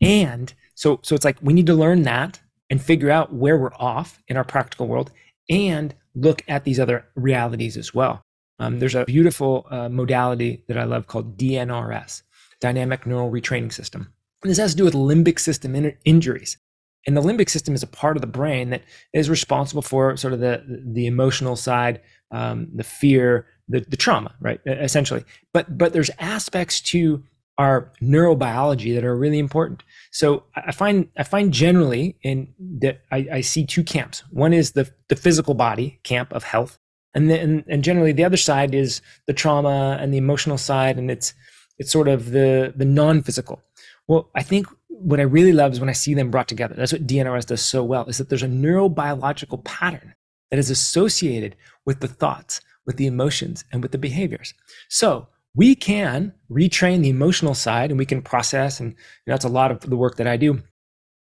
[0.02, 3.74] And so, so it's like we need to learn that and figure out where we're
[3.76, 5.12] off in our practical world
[5.50, 8.24] and look at these other realities as well.
[8.64, 12.22] Um, there's a beautiful uh, modality that I love called DNRS,
[12.61, 14.14] Dynamic Neural Retraining System.
[14.41, 16.57] And this has to do with limbic system in- injuries.
[17.05, 20.34] And the limbic system is a part of the brain that is responsible for sort
[20.34, 21.99] of the the emotional side,
[22.32, 24.61] um, the fear, the, the trauma, right?
[24.66, 25.26] Essentially.
[25.53, 27.22] But but there's aspects to
[27.57, 29.84] our neurobiology that are really important.
[30.11, 34.24] So I find I find generally in that I, I see two camps.
[34.32, 36.80] One is the the physical body camp of health,
[37.14, 41.11] and then and generally the other side is the trauma and the emotional side, and
[41.11, 41.34] it's
[41.78, 43.61] it's sort of the the non-physical.
[44.07, 46.76] Well, I think what I really love is when I see them brought together.
[46.76, 50.14] That's what DNRS does so well, is that there's a neurobiological pattern
[50.49, 51.55] that is associated
[51.86, 54.53] with the thoughts, with the emotions, and with the behaviors.
[54.89, 58.97] So we can retrain the emotional side and we can process, and you
[59.28, 60.61] know, that's a lot of the work that I do.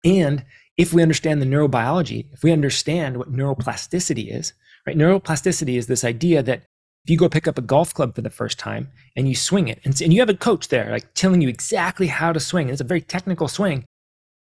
[0.04, 0.44] And
[0.76, 4.52] if we understand the neurobiology, if we understand what neuroplasticity is,
[4.86, 4.96] right?
[4.96, 6.62] Neuroplasticity is this idea that
[7.04, 9.68] if you go pick up a golf club for the first time and you swing
[9.68, 12.68] it, and, and you have a coach there, like telling you exactly how to swing,
[12.68, 13.84] it's a very technical swing,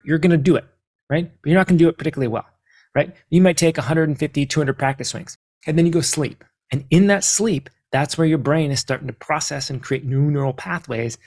[0.04, 0.66] you're going to do it,
[1.10, 1.32] right?
[1.42, 2.46] But you're not going to do it particularly well,
[2.94, 3.16] right?
[3.30, 5.36] You might take 150, 200 practice swings,
[5.66, 6.44] and then you go sleep.
[6.72, 10.32] And in that sleep, that's where your brain is starting to process and create new
[10.32, 11.18] neural pathways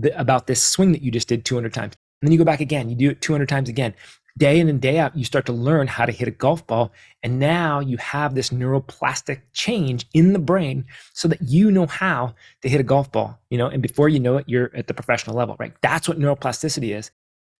[0.00, 1.94] th- about this swing that you just did 200 times.
[2.22, 3.94] And then you go back again, you do it 200 times again
[4.36, 6.92] day in and day out, you start to learn how to hit a golf ball.
[7.22, 12.34] And now you have this neuroplastic change in the brain so that you know how
[12.62, 14.94] to hit a golf ball, you know, and before you know it, you're at the
[14.94, 15.72] professional level, right?
[15.82, 17.10] That's what neuroplasticity is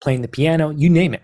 [0.01, 1.23] playing the piano, you name it.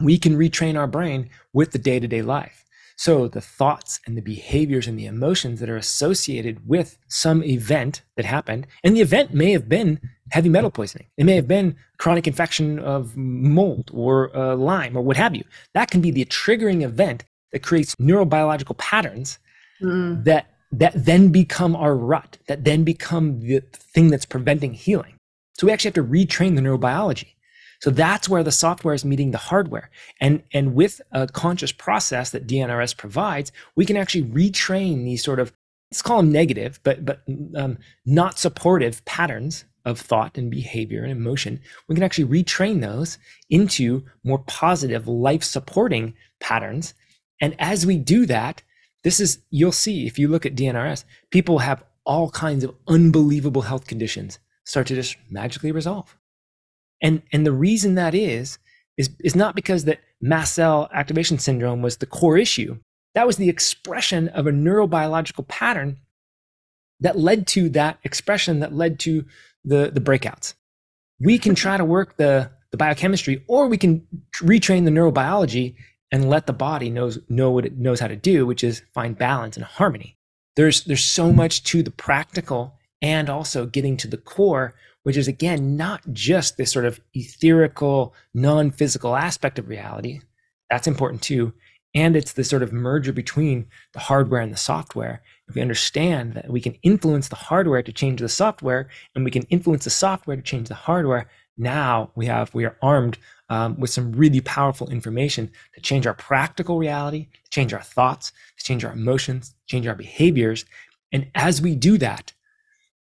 [0.00, 2.61] We can retrain our brain with the day to day life.
[2.96, 8.02] So the thoughts and the behaviors and the emotions that are associated with some event
[8.16, 11.08] that happened, and the event may have been heavy metal poisoning.
[11.16, 15.44] It may have been chronic infection of mold or uh, Lyme or what have you.
[15.74, 19.38] That can be the triggering event that creates neurobiological patterns
[19.80, 20.24] mm.
[20.24, 25.18] that that then become our rut, that then become the thing that's preventing healing.
[25.58, 27.34] So we actually have to retrain the neurobiology.
[27.82, 29.90] So that's where the software is meeting the hardware.
[30.20, 35.40] And, and with a conscious process that DNRS provides, we can actually retrain these sort
[35.40, 35.52] of,
[35.90, 37.22] let's call them negative, but, but
[37.56, 41.58] um, not supportive patterns of thought and behavior and emotion.
[41.88, 43.18] We can actually retrain those
[43.50, 46.94] into more positive, life supporting patterns.
[47.40, 48.62] And as we do that,
[49.02, 51.02] this is, you'll see if you look at DNRS,
[51.32, 56.16] people have all kinds of unbelievable health conditions start to just magically resolve.
[57.02, 58.58] And, and the reason that is,
[58.96, 62.78] is, is not because that mast cell activation syndrome was the core issue.
[63.14, 65.98] That was the expression of a neurobiological pattern
[67.00, 69.24] that led to that expression that led to
[69.64, 70.54] the, the breakouts.
[71.20, 74.06] We can try to work the, the biochemistry or we can
[74.40, 75.74] retrain the neurobiology
[76.12, 79.16] and let the body knows know what it knows how to do, which is find
[79.16, 80.16] balance and harmony.
[80.56, 85.28] There's there's so much to the practical and also getting to the core which is
[85.28, 90.20] again not just this sort of etherical, non physical aspect of reality.
[90.70, 91.52] That's important too.
[91.94, 95.22] And it's the sort of merger between the hardware and the software.
[95.48, 99.30] If we understand that we can influence the hardware to change the software, and we
[99.30, 101.28] can influence the software to change the hardware,
[101.58, 103.18] now we have we are armed
[103.50, 108.32] um, with some really powerful information to change our practical reality, to change our thoughts,
[108.56, 110.64] to change our emotions, change our behaviors.
[111.12, 112.32] And as we do that,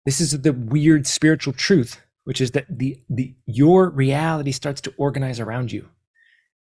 [0.07, 4.93] this is the weird spiritual truth, which is that the, the your reality starts to
[4.95, 5.85] organize around you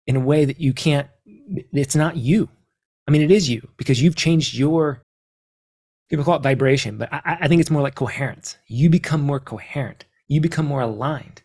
[0.07, 2.49] in a way that you can't, it's not you.
[3.07, 5.03] I mean, it is you because you've changed your,
[6.09, 8.57] people call it vibration, but I, I think it's more like coherence.
[8.67, 11.43] You become more coherent, you become more aligned.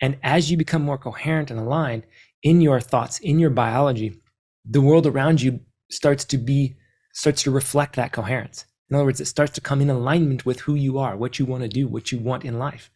[0.00, 2.04] And as you become more coherent and aligned
[2.44, 4.20] in your thoughts, in your biology,
[4.64, 5.58] the world around you
[5.90, 6.76] starts to be,
[7.14, 8.64] starts to reflect that coherence.
[8.88, 11.46] In other words, it starts to come in alignment with who you are, what you
[11.46, 12.90] want to do, what you want in life.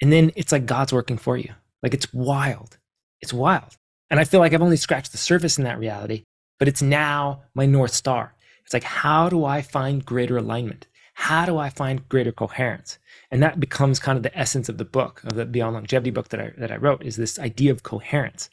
[0.00, 1.52] And then it's like God's working for you.
[1.82, 2.78] Like it's wild.
[3.20, 3.76] It's wild.
[4.10, 6.24] And I feel like I've only scratched the surface in that reality,
[6.58, 8.34] but it's now my North Star.
[8.64, 10.86] It's like, how do I find greater alignment?
[11.14, 12.98] How do I find greater coherence?
[13.30, 16.28] And that becomes kind of the essence of the book, of the Beyond Longevity book
[16.28, 18.50] that I, that I wrote, is this idea of coherence,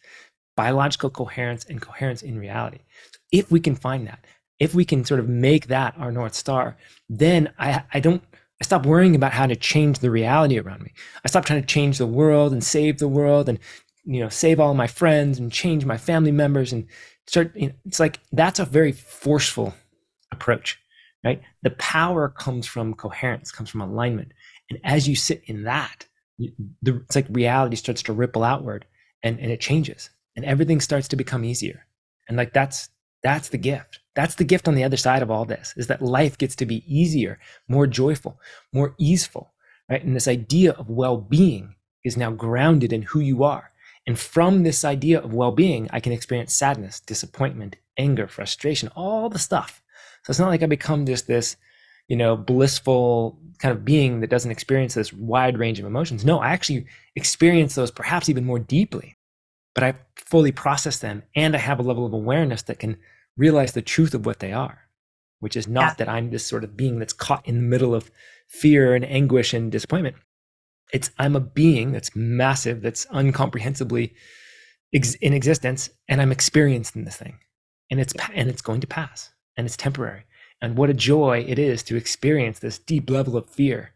[0.55, 2.79] biological coherence and coherence in reality.
[3.31, 4.25] If we can find that,
[4.59, 6.77] if we can sort of make that our north star
[7.09, 8.23] then i i don't
[8.61, 10.93] i stop worrying about how to change the reality around me.
[11.23, 13.59] I stop trying to change the world and save the world and
[14.05, 16.85] you know save all my friends and change my family members and
[17.27, 19.73] start you know, it's like that's a very forceful
[20.31, 20.79] approach
[21.23, 21.41] right?
[21.63, 24.31] The power comes from coherence comes from alignment.
[24.69, 26.07] And as you sit in that
[26.37, 28.85] the, it's like reality starts to ripple outward
[29.23, 31.85] and, and it changes and everything starts to become easier.
[32.27, 32.89] And like that's
[33.21, 36.01] that's the gift that's the gift on the other side of all this is that
[36.01, 37.39] life gets to be easier,
[37.69, 38.37] more joyful,
[38.73, 39.53] more easeful,
[39.89, 40.03] right?
[40.03, 43.71] And this idea of well-being is now grounded in who you are.
[44.05, 49.29] And from this idea of well being, I can experience sadness, disappointment, anger, frustration, all
[49.29, 49.81] the stuff.
[50.23, 51.55] So it's not like I become just this,
[52.09, 56.25] you know, blissful kind of being that doesn't experience this wide range of emotions.
[56.25, 59.15] No, I actually experience those perhaps even more deeply,
[59.75, 62.97] but I fully process them and I have a level of awareness that can
[63.37, 64.79] realize the truth of what they are,
[65.39, 65.93] which is not yeah.
[66.05, 68.11] that I'm this sort of being that's caught in the middle of
[68.47, 70.15] fear and anguish and disappointment.
[70.91, 74.11] It's i'm a being that's massive that's uncomprehensibly
[74.93, 77.37] ex- in existence and i'm experienced in this thing.
[77.91, 80.23] And it's and it's going to pass and it's temporary.
[80.61, 83.91] And what a joy it is to experience this deep level of fear.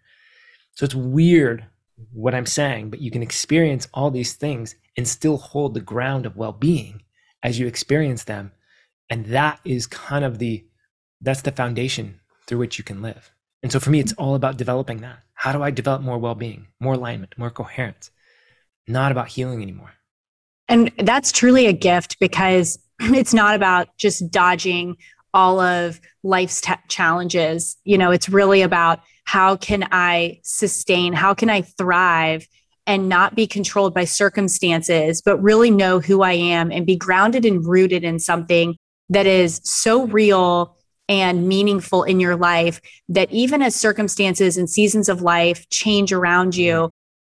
[0.75, 1.65] So it's weird
[2.11, 6.25] what i'm saying but you can experience all these things and still hold the ground
[6.25, 7.01] of well-being
[7.41, 8.51] as you experience them
[9.09, 10.63] and that is kind of the
[11.21, 13.31] that's the foundation through which you can live
[13.61, 16.35] and so for me it's all about developing that how do I develop more well
[16.35, 18.11] being, more alignment, more coherence?
[18.87, 19.91] Not about healing anymore.
[20.69, 24.95] And that's truly a gift because it's not about just dodging
[25.33, 27.75] all of life's t- challenges.
[27.83, 32.47] You know, it's really about how can I sustain, how can I thrive
[32.85, 37.45] and not be controlled by circumstances, but really know who I am and be grounded
[37.45, 38.75] and rooted in something
[39.09, 40.77] that is so real
[41.09, 46.55] and meaningful in your life that even as circumstances and seasons of life change around
[46.55, 46.87] you, mm-hmm.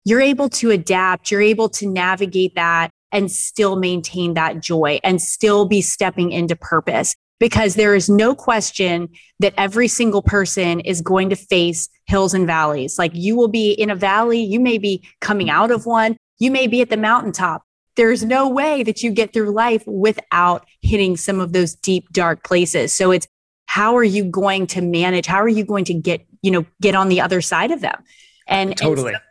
[0.05, 5.21] you're able to adapt, you're able to navigate that and still maintain that joy and
[5.21, 7.15] still be stepping into purpose.
[7.39, 9.09] Because there is no question
[9.39, 12.97] that every single person is going to face hills and valleys.
[12.97, 16.49] Like you will be in a valley, you may be coming out of one, you
[16.49, 17.63] may be at the mountaintop.
[17.95, 22.43] There's no way that you get through life without hitting some of those deep, dark
[22.43, 22.93] places.
[22.93, 23.27] So it's
[23.67, 26.95] how are you going to manage how are you going to get you know get
[26.95, 28.03] on the other side of them
[28.47, 29.23] and totally and so,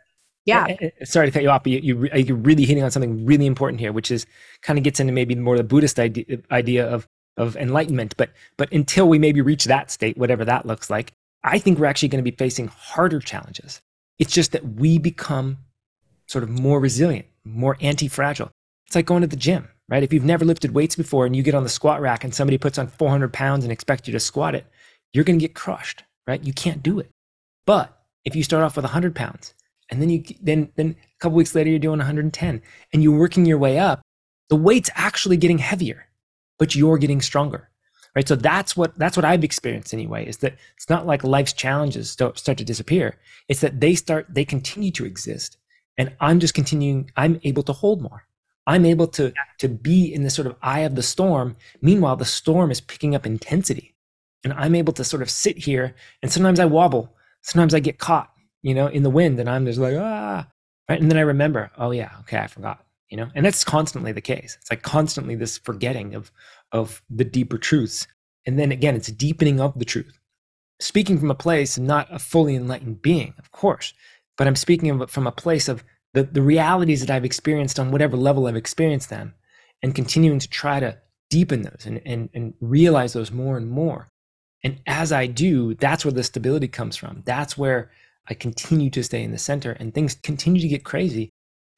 [0.45, 2.89] yeah eh, eh, sorry to cut you off but you, you, you're really hitting on
[2.89, 4.25] something really important here which is
[4.61, 7.07] kind of gets into maybe more the buddhist idea, idea of
[7.37, 11.13] of enlightenment but but until we maybe reach that state whatever that looks like
[11.43, 13.81] i think we're actually going to be facing harder challenges
[14.19, 15.57] it's just that we become
[16.27, 18.49] sort of more resilient more anti-fragile
[18.85, 20.03] it's like going to the gym right?
[20.03, 22.57] If you've never lifted weights before and you get on the squat rack and somebody
[22.57, 24.65] puts on 400 pounds and expect you to squat it,
[25.13, 26.43] you're going to get crushed, right?
[26.43, 27.09] You can't do it.
[27.65, 29.53] But if you start off with 100 pounds
[29.89, 32.61] and then you then then a couple weeks later you're doing 110
[32.93, 34.01] and you're working your way up,
[34.49, 36.06] the weight's actually getting heavier,
[36.57, 37.69] but you're getting stronger.
[38.15, 38.27] Right?
[38.27, 42.09] So that's what that's what I've experienced anyway is that it's not like life's challenges
[42.09, 43.17] start, start to disappear.
[43.47, 45.57] It's that they start they continue to exist
[45.97, 48.23] and I'm just continuing I'm able to hold more.
[48.65, 51.55] I'm able to to be in the sort of eye of the storm.
[51.81, 53.95] Meanwhile, the storm is picking up intensity,
[54.43, 55.95] and I'm able to sort of sit here.
[56.21, 57.15] And sometimes I wobble.
[57.41, 58.29] Sometimes I get caught,
[58.61, 60.47] you know, in the wind, and I'm just like ah,
[60.89, 60.99] right.
[60.99, 63.29] And then I remember, oh yeah, okay, I forgot, you know.
[63.35, 64.57] And that's constantly the case.
[64.59, 66.31] It's like constantly this forgetting of
[66.71, 68.07] of the deeper truths.
[68.45, 70.19] And then again, it's deepening of the truth.
[70.79, 73.93] Speaking from a place, not a fully enlightened being, of course,
[74.37, 75.83] but I'm speaking from a place of
[76.13, 79.33] the, the realities that I've experienced on whatever level I've experienced them
[79.81, 80.97] and continuing to try to
[81.29, 84.09] deepen those and, and, and realize those more and more.
[84.63, 87.23] And as I do, that's where the stability comes from.
[87.25, 87.91] That's where
[88.27, 91.29] I continue to stay in the center and things continue to get crazy.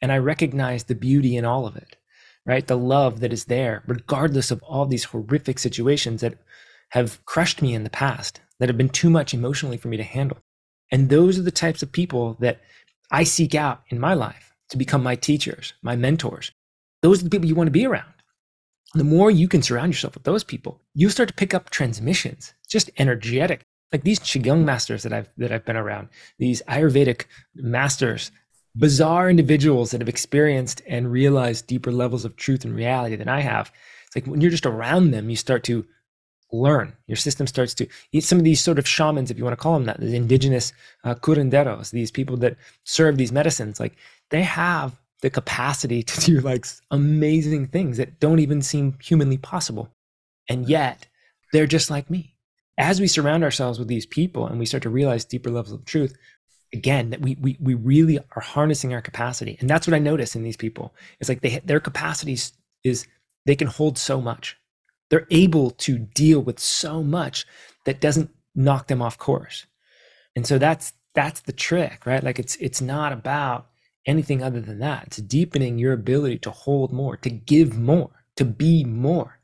[0.01, 1.97] And I recognize the beauty in all of it,
[2.45, 2.65] right?
[2.65, 6.35] The love that is there, regardless of all these horrific situations that
[6.89, 10.03] have crushed me in the past, that have been too much emotionally for me to
[10.03, 10.37] handle.
[10.91, 12.61] And those are the types of people that
[13.11, 16.51] I seek out in my life to become my teachers, my mentors.
[17.01, 18.13] Those are the people you want to be around.
[18.93, 22.53] The more you can surround yourself with those people, you start to pick up transmissions,
[22.67, 23.61] just energetic.
[23.91, 27.25] Like these Qigong masters that I've that I've been around, these Ayurvedic
[27.55, 28.31] masters,
[28.75, 33.41] bizarre individuals that have experienced and realized deeper levels of truth and reality than I
[33.41, 33.71] have.
[34.07, 35.85] It's like when you're just around them, you start to
[36.51, 36.93] learn.
[37.07, 39.61] Your system starts to eat some of these sort of shamans, if you want to
[39.61, 43.95] call them that, the indigenous uh, curanderos, these people that serve these medicines, like
[44.29, 49.89] they have the capacity to do like amazing things that don't even seem humanly possible.
[50.47, 51.07] And yet
[51.53, 52.35] they're just like me.
[52.77, 55.85] As we surround ourselves with these people and we start to realize deeper levels of
[55.85, 56.15] truth,
[56.73, 59.57] again, that we, we, we really are harnessing our capacity.
[59.59, 60.93] And that's what I notice in these people.
[61.19, 62.53] It's like they, their capacities
[62.83, 63.07] is
[63.45, 64.55] they can hold so much
[65.09, 67.45] they're able to deal with so much
[67.85, 69.65] that doesn't knock them off course.
[70.35, 72.23] And so that's that's the trick, right?
[72.23, 73.67] Like it's it's not about
[74.05, 75.07] anything other than that.
[75.07, 79.39] It's deepening your ability to hold more, to give more, to be more,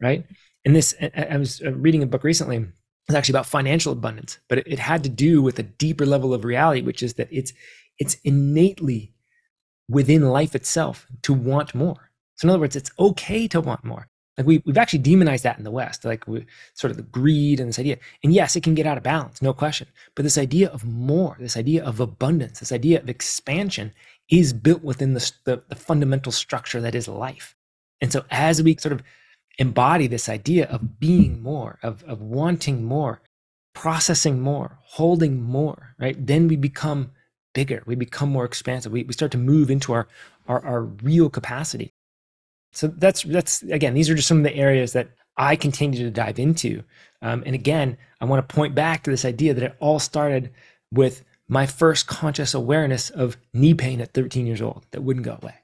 [0.00, 0.26] right?
[0.64, 2.66] And this, I was uh, reading a book recently.
[3.08, 6.32] It's actually about financial abundance, but it, it had to do with a deeper level
[6.32, 7.52] of reality, which is that it's
[7.98, 9.12] it's innately
[9.88, 12.10] within life itself to want more.
[12.36, 14.08] So in other words, it's okay to want more.
[14.38, 17.60] Like we, we've actually demonized that in the West, like we, sort of the greed
[17.60, 17.98] and this idea.
[18.24, 19.88] And yes, it can get out of balance, no question.
[20.14, 23.92] But this idea of more, this idea of abundance, this idea of expansion
[24.30, 27.54] is built within the, the, the fundamental structure that is life.
[28.00, 29.02] And so as we sort of
[29.58, 33.20] embody this idea of being more, of, of wanting more,
[33.74, 36.26] processing more, holding more, right?
[36.26, 37.12] Then we become
[37.54, 37.82] bigger.
[37.86, 38.92] We become more expansive.
[38.92, 40.08] We, we start to move into our,
[40.48, 41.92] our, our real capacity.
[42.72, 46.10] So that's that's again, these are just some of the areas that I continue to
[46.10, 46.82] dive into.
[47.20, 50.50] Um, and again, I want to point back to this idea that it all started
[50.90, 55.38] with my first conscious awareness of knee pain at 13 years old that wouldn't go
[55.42, 55.54] away.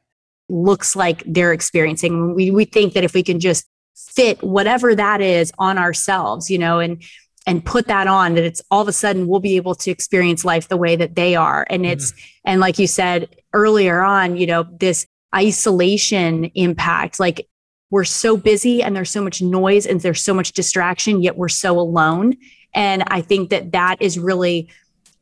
[0.50, 2.34] Looks like they're experiencing.
[2.34, 3.66] We we think that if we can just
[4.10, 7.02] fit whatever that is on ourselves, you know, and
[7.46, 10.44] and put that on that it's all of a sudden we'll be able to experience
[10.44, 12.20] life the way that they are and it's mm.
[12.44, 17.20] and like you said earlier on you know this isolation impact.
[17.20, 17.48] Like
[17.90, 21.48] we're so busy and there's so much noise and there's so much distraction, yet we're
[21.48, 22.34] so alone.
[22.74, 24.68] And I think that that is really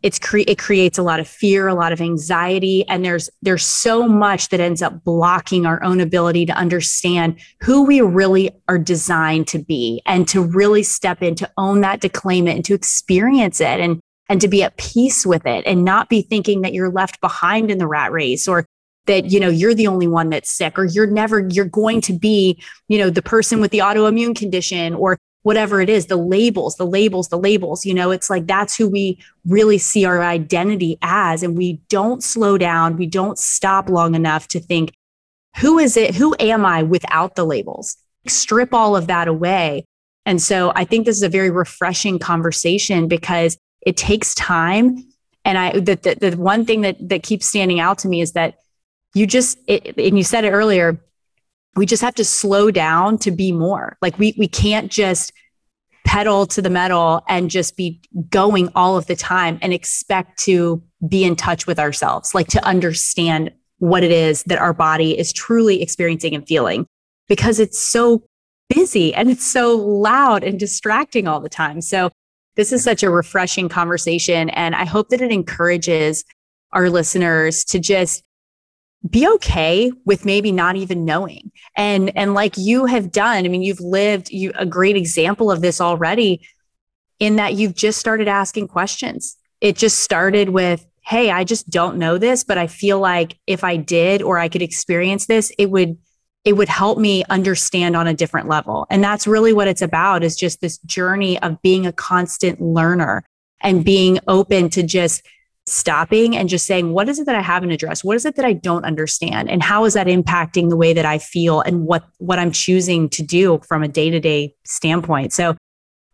[0.03, 3.65] it's cre- it creates a lot of fear, a lot of anxiety, and there's there's
[3.65, 8.79] so much that ends up blocking our own ability to understand who we really are
[8.79, 12.65] designed to be, and to really step in to own that, to claim it, and
[12.65, 16.63] to experience it, and and to be at peace with it, and not be thinking
[16.63, 18.67] that you're left behind in the rat race or
[19.07, 22.13] that you know you're the only one that's sick or you're never you're going to
[22.13, 25.17] be you know the person with the autoimmune condition or
[25.47, 28.89] whatever it is the labels the labels the labels you know it's like that's who
[28.89, 31.43] we really see our identity as.
[31.43, 32.97] And we don't slow down.
[32.97, 34.93] We don't stop long enough to think
[35.59, 36.15] who is it?
[36.15, 37.97] Who am i without the labels?
[38.27, 39.87] Strip all of that away.
[40.27, 45.05] And so i think this is a very refreshing conversation because it takes time.
[45.45, 48.33] And i the, the, the one thing that that keeps standing out to me is
[48.33, 48.59] that
[49.15, 51.01] you just it, and you said it earlier
[51.77, 53.97] we just have to slow down to be more.
[54.03, 55.33] Like we we can't just
[56.05, 58.01] pedal to the metal and just be
[58.31, 62.65] going all of the time and expect to be in touch with ourselves like to
[62.65, 66.87] understand what it is that our body is truly experiencing and feeling.
[67.29, 68.23] Because it's so
[68.69, 71.81] busy and it's so loud and distracting all the time.
[71.81, 72.11] So
[72.57, 76.25] this is such a refreshing conversation and i hope that it encourages
[76.73, 78.25] our listeners to just
[79.09, 81.53] be okay with maybe not even knowing.
[81.77, 85.61] And and like you have done i mean you've lived you a great example of
[85.61, 86.47] this already
[87.19, 89.37] in that you've just started asking questions.
[89.61, 93.63] It just started with hey i just don't know this but i feel like if
[93.63, 95.97] i did or i could experience this it would
[96.47, 98.87] it would help me understand on a different level.
[98.89, 103.25] And that's really what it's about is just this journey of being a constant learner
[103.61, 105.27] and being open to just
[105.67, 108.05] stopping and just saying, what is it that I haven't addressed?
[108.05, 109.51] What is it that I don't understand?
[109.51, 113.09] And how is that impacting the way that I feel and what, what I'm choosing
[113.11, 115.33] to do from a day to day standpoint?
[115.33, 115.57] So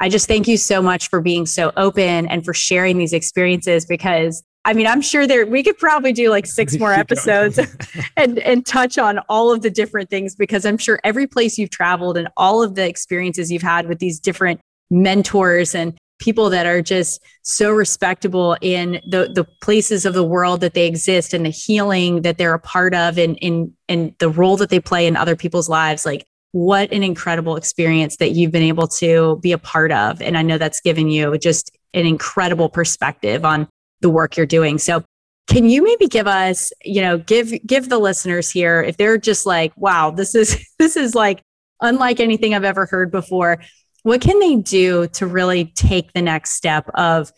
[0.01, 3.87] I just thank you so much for being so open and for sharing these experiences
[3.87, 7.59] because I mean, I'm sure there we could probably do like six more episodes
[8.17, 11.71] and and touch on all of the different things because I'm sure every place you've
[11.71, 16.67] traveled and all of the experiences you've had with these different mentors and people that
[16.67, 21.45] are just so respectable in the the places of the world that they exist and
[21.45, 25.09] the healing that they're a part of and in and the role that they play
[25.09, 26.07] in other people's lives.
[26.07, 30.23] Like what an incredible experience that you've been able to be a part of.
[30.23, 33.69] And i know that's given you just an incredible perspective on
[34.01, 34.79] the work you're doing.
[34.79, 35.03] So
[35.49, 39.45] can you maybe give us you know give give the listeners here if they're just
[39.45, 41.43] like wow this is this is like
[41.81, 43.61] unlike anything i've ever heard before
[44.03, 47.33] what can they do to really take the next step of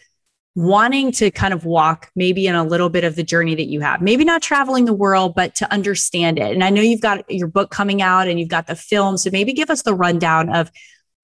[0.57, 3.81] wanting to kind of walk maybe in a little bit of the journey that you
[3.81, 4.01] have?
[4.01, 6.53] Maybe not traveling the world but to understand it.
[6.53, 9.31] And i know you've got your book coming out and you've got the film so
[9.31, 10.71] maybe give us the rundown of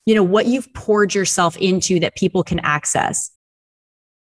[0.06, 3.30] you know what you've poured yourself into that people can access.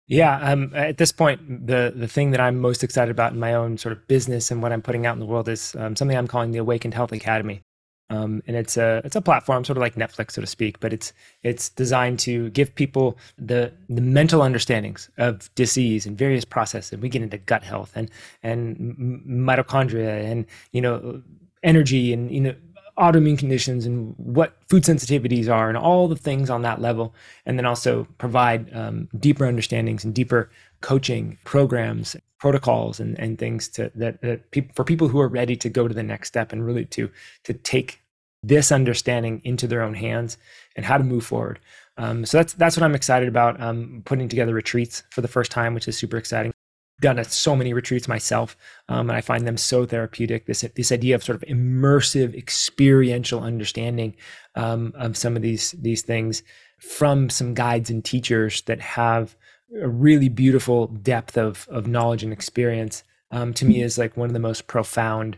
[0.07, 3.53] Yeah um, at this point the the thing that i'm most excited about in my
[3.53, 6.17] own sort of business and what i'm putting out in the world is um, something
[6.17, 7.61] i'm calling the awakened health academy
[8.09, 10.91] um, and it's a it's a platform, sort of like Netflix, so to speak, but
[10.91, 11.13] it's
[11.43, 16.93] it's designed to give people the the mental understandings of disease and various processes.
[16.93, 18.09] And we get into gut health and
[18.41, 21.21] and mitochondria and you know
[21.61, 22.55] energy and you know
[22.99, 27.13] autoimmune conditions and what food sensitivities are and all the things on that level,
[27.45, 30.49] and then also provide um, deeper understandings and deeper
[30.81, 35.55] coaching programs protocols and, and things to that, that people for people who are ready
[35.55, 37.09] to go to the next step and really to
[37.43, 38.01] to take
[38.41, 40.37] this understanding into their own hands
[40.75, 41.59] and how to move forward.
[41.97, 43.59] Um, so that's that's what I'm excited about.
[43.61, 46.53] Um, putting together retreats for the first time, which is super exciting.
[46.99, 48.57] Done at so many retreats myself,
[48.89, 50.45] um, and I find them so therapeutic.
[50.45, 54.15] This this idea of sort of immersive, experiential understanding
[54.55, 56.43] um, of some of these these things
[56.79, 59.35] from some guides and teachers that have
[59.81, 63.03] a really beautiful depth of of knowledge and experience.
[63.31, 65.37] Um, to me, is like one of the most profound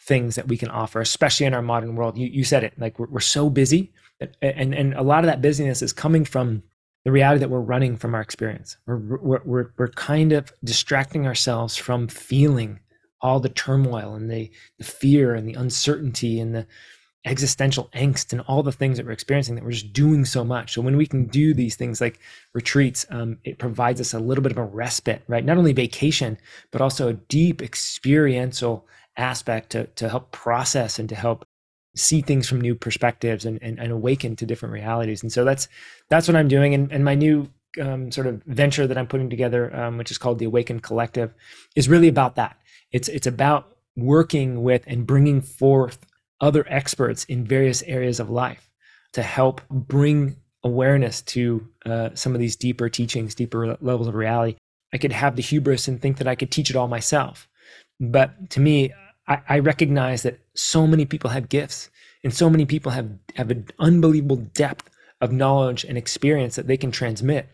[0.00, 2.18] things that we can offer, especially in our modern world.
[2.18, 3.92] You you said it, like we're, we're so busy,
[4.42, 6.64] and and a lot of that busyness is coming from
[7.04, 8.76] the reality that we're running from our experience.
[8.86, 12.80] We're, we're, we're, we're kind of distracting ourselves from feeling
[13.22, 16.66] all the turmoil and the, the fear and the uncertainty and the
[17.26, 20.72] existential angst and all the things that we're experiencing that we're just doing so much.
[20.72, 22.18] So when we can do these things like
[22.54, 25.44] retreats, um, it provides us a little bit of a respite, right?
[25.44, 26.38] Not only vacation,
[26.70, 28.86] but also a deep experiential
[29.16, 31.44] aspect to, to help process and to help
[31.96, 35.22] see things from new perspectives and, and, and awaken to different realities.
[35.22, 35.68] And so that's
[36.08, 36.74] that's what I'm doing.
[36.74, 37.48] And, and my new
[37.80, 41.32] um, sort of venture that I'm putting together, um, which is called the Awakened Collective,
[41.76, 42.56] is really about that.
[42.92, 46.06] It's it's about working with and bringing forth
[46.40, 48.70] other experts in various areas of life
[49.12, 54.56] to help bring awareness to uh, some of these deeper teachings, deeper levels of reality.
[54.92, 57.48] I could have the hubris and think that I could teach it all myself.
[57.98, 58.92] But to me,
[59.30, 61.88] I, I recognize that so many people have gifts
[62.22, 64.90] and so many people have, have an unbelievable depth
[65.22, 67.48] of knowledge and experience that they can transmit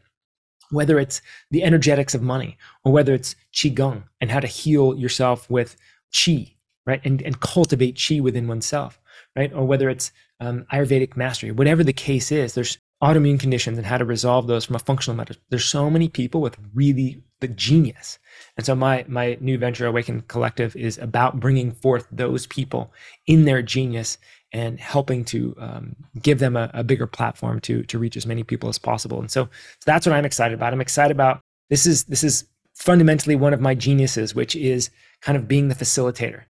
[0.71, 1.23] whether it's
[1.53, 5.77] the energetics of money or whether it's qigong and how to heal yourself with
[6.13, 6.55] qi
[6.87, 7.01] right?
[7.05, 8.99] And, and cultivate qi within oneself
[9.37, 9.53] right?
[9.53, 13.99] Or whether it's um, ayurvedic mastery whatever the case is there's autoimmune conditions and how
[13.99, 18.19] to resolve those from a functional matter there's so many people with really the genius
[18.57, 22.93] and so my my new venture, Awaken Collective, is about bringing forth those people
[23.27, 24.19] in their genius
[24.53, 28.43] and helping to um, give them a, a, bigger platform to to reach as many
[28.43, 29.21] people as possible.
[29.21, 29.51] And so, so
[29.85, 30.73] that's what I'm excited about.
[30.73, 32.45] I'm excited about this is this is
[32.75, 34.91] fundamentally one of my geniuses, which is
[35.21, 36.45] kind of being the facilitator,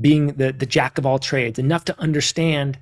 [0.00, 2.78] being the the jack of all trades, enough to understand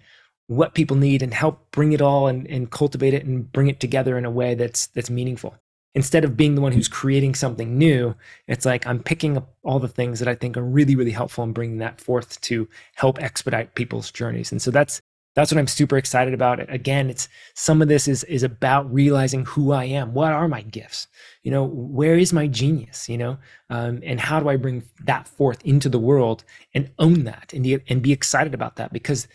[0.48, 3.80] what people need and help bring it all and, and cultivate it and bring it
[3.80, 5.56] together in a way that's that's meaningful
[5.96, 8.14] instead of being the one who's creating something new,
[8.46, 11.42] it's like I'm picking up all the things that I think are really, really helpful
[11.42, 14.52] and bringing that forth to help expedite people's journeys.
[14.52, 15.00] And so that's
[15.34, 16.70] that's what I'm super excited about.
[16.72, 20.12] Again, it's some of this is is about realizing who I am.
[20.12, 21.08] What are my gifts?
[21.42, 23.08] You know, where is my genius?
[23.08, 23.38] You know,
[23.70, 26.44] um, and how do I bring that forth into the world
[26.74, 29.28] and own that and and be excited about that because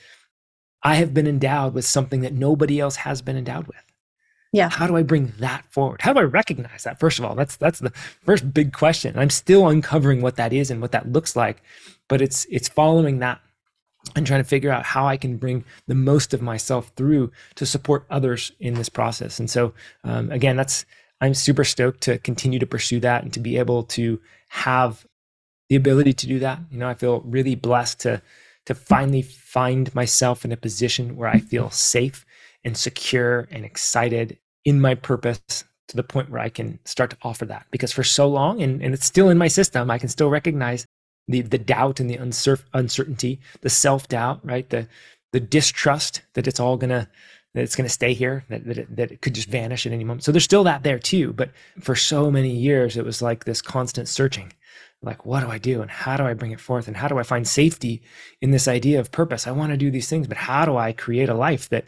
[0.84, 3.84] I have been endowed with something that nobody else has been endowed with.
[4.53, 4.70] Yeah.
[4.70, 6.02] How do i bring that forward?
[6.02, 6.99] How do i recognize that?
[6.99, 7.91] First of all that's that's the
[8.26, 9.18] first big question.
[9.18, 11.64] I'm still uncovering what that is and what that looks like
[12.12, 13.40] but it's it's following that
[14.18, 17.66] and trying to figure out how i can bring the most of myself through to
[17.66, 19.40] support others in this process.
[19.40, 20.86] And so um, again that's
[21.22, 25.08] i'm super stoked to continue to pursue that and to be able to have
[25.70, 26.60] the ability to do that.
[26.70, 28.22] You know i feel really blessed to
[28.66, 32.26] to finally find myself in a position where i feel safe
[32.64, 37.18] and secure and excited in my purpose to the point where I can start to
[37.22, 37.66] offer that.
[37.72, 40.86] Because for so long, and, and it's still in my system, I can still recognize
[41.28, 44.70] the the doubt and the uncer- uncertainty, the self doubt, right?
[44.70, 44.88] The
[45.34, 47.10] the distrust that it's all gonna
[47.54, 50.04] that it's gonna stay here, that that it, that it could just vanish at any
[50.04, 50.24] moment.
[50.24, 51.34] So there's still that there too.
[51.34, 54.54] But for so many years, it was like this constant searching.
[55.03, 55.82] Like, what do I do?
[55.82, 56.88] And how do I bring it forth?
[56.88, 58.03] And how do I find safety
[58.40, 59.48] in this idea of purpose?
[59.48, 61.86] I want to do these things, but how do I create a life that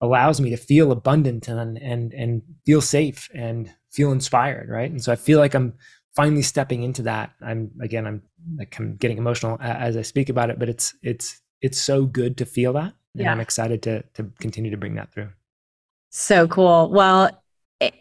[0.00, 5.02] allows me to feel abundant and and and feel safe and feel inspired right and
[5.02, 5.72] so i feel like i'm
[6.14, 8.22] finally stepping into that i'm again i'm
[8.56, 12.36] like i'm getting emotional as i speak about it but it's it's it's so good
[12.36, 13.32] to feel that and yeah.
[13.32, 15.30] i'm excited to to continue to bring that through
[16.10, 17.30] so cool well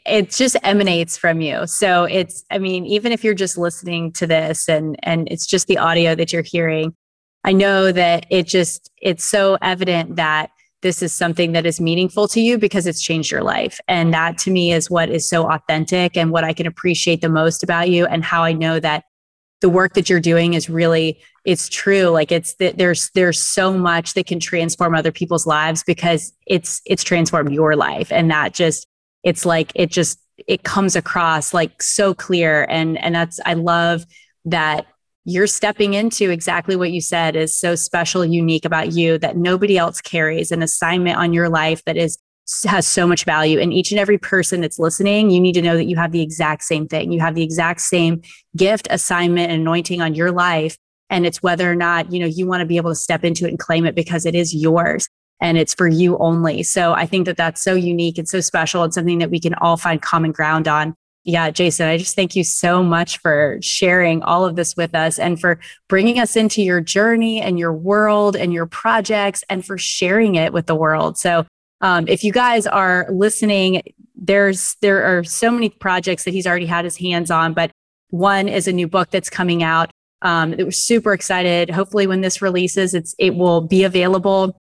[0.05, 1.65] it, just emanates from you.
[1.67, 5.67] So it's i mean even if you're just listening to this and and it's just
[5.67, 6.95] the audio that you're hearing
[7.43, 10.49] i know that it just it's so evident that
[10.83, 13.79] this is something that is meaningful to you because it's changed your life.
[13.87, 17.29] And that to me is what is so authentic and what I can appreciate the
[17.29, 19.05] most about you and how I know that
[19.61, 22.07] the work that you're doing is really it's true.
[22.07, 26.81] Like it's that there's there's so much that can transform other people's lives because it's
[26.85, 28.11] it's transformed your life.
[28.11, 28.85] And that just
[29.23, 32.65] it's like it just it comes across like so clear.
[32.69, 34.05] And and that's i love
[34.45, 34.85] that
[35.25, 39.77] you're stepping into exactly what you said is so special, unique about you that nobody
[39.77, 42.17] else carries an assignment on your life that is
[42.65, 43.57] has so much value.
[43.57, 46.21] And each and every person that's listening you need to know that you have the
[46.21, 47.13] exact same thing.
[47.13, 48.21] You have the exact same
[48.57, 50.77] gift assignment and anointing on your life.
[51.09, 53.45] And it's whether or not you know you want to be able to step into
[53.45, 55.07] it and claim it because it is yours
[55.43, 58.81] and it's for you only so i think that that's so unique and so special
[58.81, 60.95] and something that we can all find common ground on
[61.25, 65.17] yeah, Jason, I just thank you so much for sharing all of this with us
[65.17, 65.57] and for
[65.87, 70.51] bringing us into your journey and your world and your projects and for sharing it
[70.51, 71.17] with the world.
[71.17, 71.45] So,
[71.79, 73.83] um, if you guys are listening,
[74.15, 77.71] there's there are so many projects that he's already had his hands on, but
[78.09, 79.91] one is a new book that's coming out.
[80.21, 81.69] Um, that we're super excited.
[81.69, 84.57] Hopefully, when this releases, it's it will be available.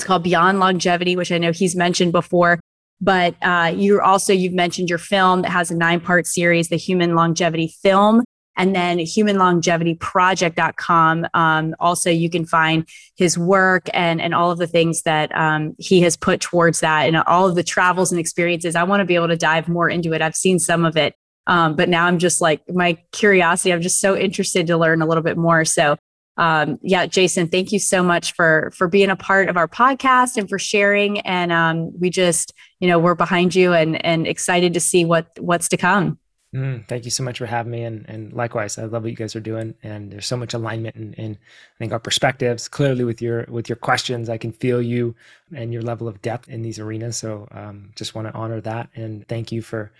[0.00, 2.58] It's called Beyond Longevity, which I know he's mentioned before.
[3.02, 6.76] But uh, you're also, you've mentioned your film that has a nine part series, the
[6.76, 8.24] Human Longevity Film,
[8.56, 11.26] and then humanlongevityproject.com.
[11.34, 15.76] Um, also, you can find his work and, and all of the things that um,
[15.78, 18.74] he has put towards that and all of the travels and experiences.
[18.74, 20.22] I want to be able to dive more into it.
[20.22, 21.14] I've seen some of it.
[21.46, 23.70] Um, but now I'm just like my curiosity.
[23.70, 25.66] I'm just so interested to learn a little bit more.
[25.66, 25.98] So
[26.40, 30.38] um, yeah, Jason, thank you so much for for being a part of our podcast
[30.38, 31.20] and for sharing.
[31.20, 35.26] And um, we just, you know, we're behind you and and excited to see what
[35.38, 36.18] what's to come.
[36.56, 39.16] Mm, thank you so much for having me, and and likewise, I love what you
[39.16, 39.74] guys are doing.
[39.82, 42.68] And there's so much alignment in, in I think our perspectives.
[42.68, 45.14] Clearly, with your with your questions, I can feel you
[45.54, 47.18] and your level of depth in these arenas.
[47.18, 49.92] So, um, just want to honor that and thank you for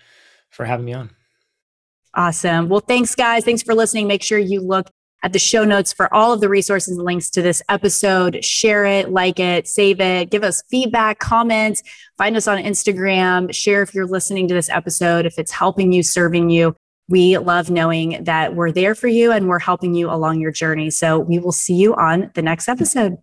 [0.49, 1.11] for having me on.
[2.15, 2.67] Awesome.
[2.67, 3.45] Well, thanks, guys.
[3.45, 4.07] Thanks for listening.
[4.07, 4.89] Make sure you look
[5.23, 8.43] at the show notes for all of the resources and links to this episode.
[8.43, 11.83] Share it, like it, save it, give us feedback, comments,
[12.17, 16.03] find us on Instagram, share if you're listening to this episode, if it's helping you,
[16.03, 16.75] serving you.
[17.09, 20.89] We love knowing that we're there for you and we're helping you along your journey.
[20.89, 23.17] So we will see you on the next episode.